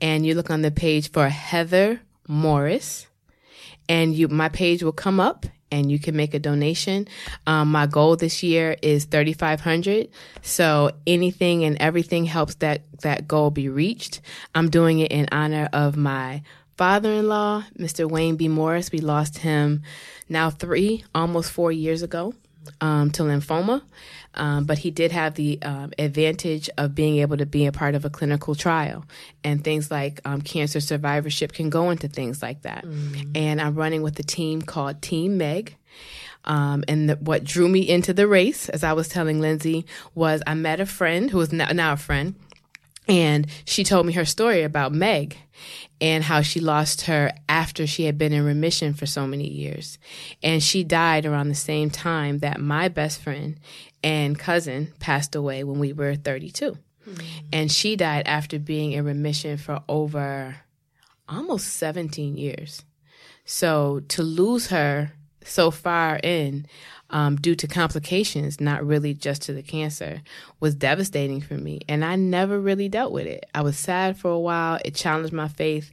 [0.00, 3.06] and you look on the page for Heather Morris
[3.88, 7.06] and you my page will come up and you can make a donation.
[7.46, 10.08] Um, my goal this year is 3,500.
[10.42, 14.20] So anything and everything helps that, that goal be reached.
[14.54, 16.42] I'm doing it in honor of my
[16.76, 18.10] father-in-law, Mr.
[18.10, 18.48] Wayne B.
[18.48, 18.90] Morris.
[18.90, 19.82] We lost him
[20.30, 22.32] now three, almost four years ago,
[22.80, 23.82] um, to lymphoma.
[24.34, 27.96] Um, but he did have the um, advantage of being able to be a part
[27.96, 29.04] of a clinical trial,
[29.42, 32.84] and things like um, cancer survivorship can go into things like that.
[32.84, 33.36] Mm.
[33.36, 35.76] And I'm running with a team called Team Meg.
[36.44, 40.40] Um, and the, what drew me into the race, as I was telling Lindsay, was
[40.46, 42.34] I met a friend who is now, now a friend,
[43.10, 45.36] and she told me her story about Meg
[46.00, 49.98] and how she lost her after she had been in remission for so many years.
[50.42, 53.58] And she died around the same time that my best friend
[54.02, 56.78] and cousin passed away when we were 32.
[57.06, 57.26] Mm-hmm.
[57.52, 60.56] And she died after being in remission for over
[61.28, 62.84] almost 17 years.
[63.44, 65.12] So to lose her
[65.44, 66.66] so far in
[67.10, 70.22] um, due to complications, not really just to the cancer,
[70.60, 71.80] was devastating for me.
[71.88, 73.46] And I never really dealt with it.
[73.54, 74.78] I was sad for a while.
[74.84, 75.90] It challenged my faith.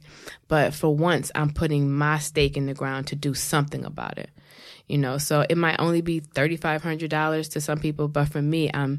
[0.48, 4.30] But for once, I'm putting my stake in the ground to do something about it
[4.88, 8.98] you know so it might only be $3500 to some people but for me i'm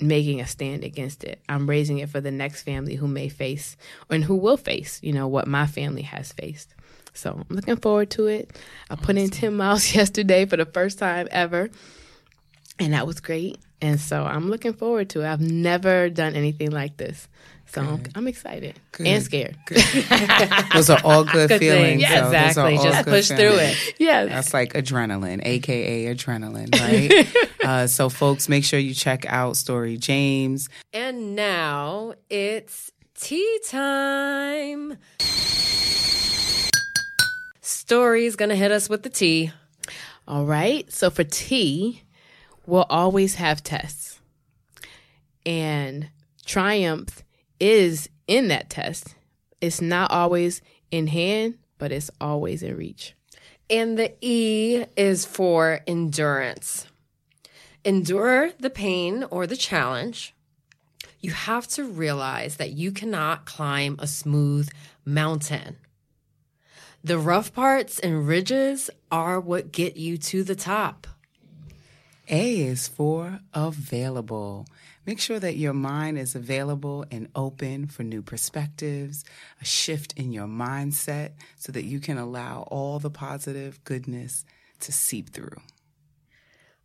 [0.00, 3.76] making a stand against it i'm raising it for the next family who may face
[4.10, 6.74] and who will face you know what my family has faced
[7.18, 8.50] so i'm looking forward to it
[8.90, 9.04] i awesome.
[9.04, 11.68] put in 10 miles yesterday for the first time ever
[12.78, 16.70] and that was great and so i'm looking forward to it i've never done anything
[16.70, 17.28] like this
[17.70, 18.12] so good.
[18.14, 19.06] I'm excited good.
[19.06, 19.56] and scared.
[20.72, 22.00] those are all good, good feelings.
[22.00, 22.76] Yeah, so exactly.
[22.76, 23.28] Just push feelings.
[23.28, 23.94] through it.
[23.98, 24.24] Yeah.
[24.24, 27.48] That's like adrenaline, aka adrenaline, right?
[27.64, 30.68] uh, so, folks, make sure you check out Story James.
[30.94, 34.96] And now it's tea time.
[37.88, 39.50] Story's going to hit us with the tea.
[40.26, 40.92] All right.
[40.92, 42.02] So, for tea,
[42.66, 44.20] we'll always have tests.
[45.46, 46.10] And
[46.44, 47.24] Triumph
[47.58, 49.14] is in that test.
[49.62, 50.60] It's not always
[50.90, 53.14] in hand, but it's always in reach.
[53.70, 56.86] And the E is for endurance.
[57.86, 60.34] Endure the pain or the challenge.
[61.20, 64.68] You have to realize that you cannot climb a smooth
[65.06, 65.78] mountain.
[67.04, 71.06] The rough parts and ridges are what get you to the top.
[72.28, 74.66] A is for available.
[75.06, 79.24] Make sure that your mind is available and open for new perspectives,
[79.62, 84.44] a shift in your mindset so that you can allow all the positive goodness
[84.80, 85.56] to seep through.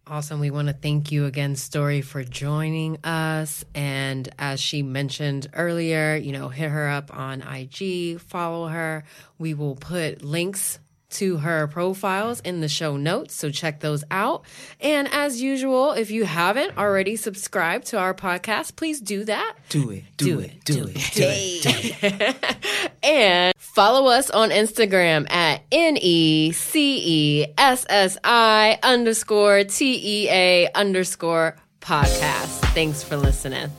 [0.06, 0.42] Awesome.
[0.42, 3.64] We want to thank you again, Story, for joining us.
[3.74, 9.06] And as she mentioned earlier, you know, hit her up on IG, follow her.
[9.40, 10.80] We will put links
[11.14, 14.44] to her profiles in the show notes, so check those out.
[14.80, 19.56] And as usual, if you haven't already subscribed to our podcast, please do that.
[19.70, 20.04] Do it.
[20.18, 20.66] Do, do it, it.
[20.66, 20.94] Do it.
[21.14, 22.00] Do it.
[22.00, 22.92] Do it.
[23.04, 30.00] and follow us on Instagram at N E C E S S I underscore T
[30.26, 32.60] E A underscore podcast.
[32.74, 33.70] Thanks for listening.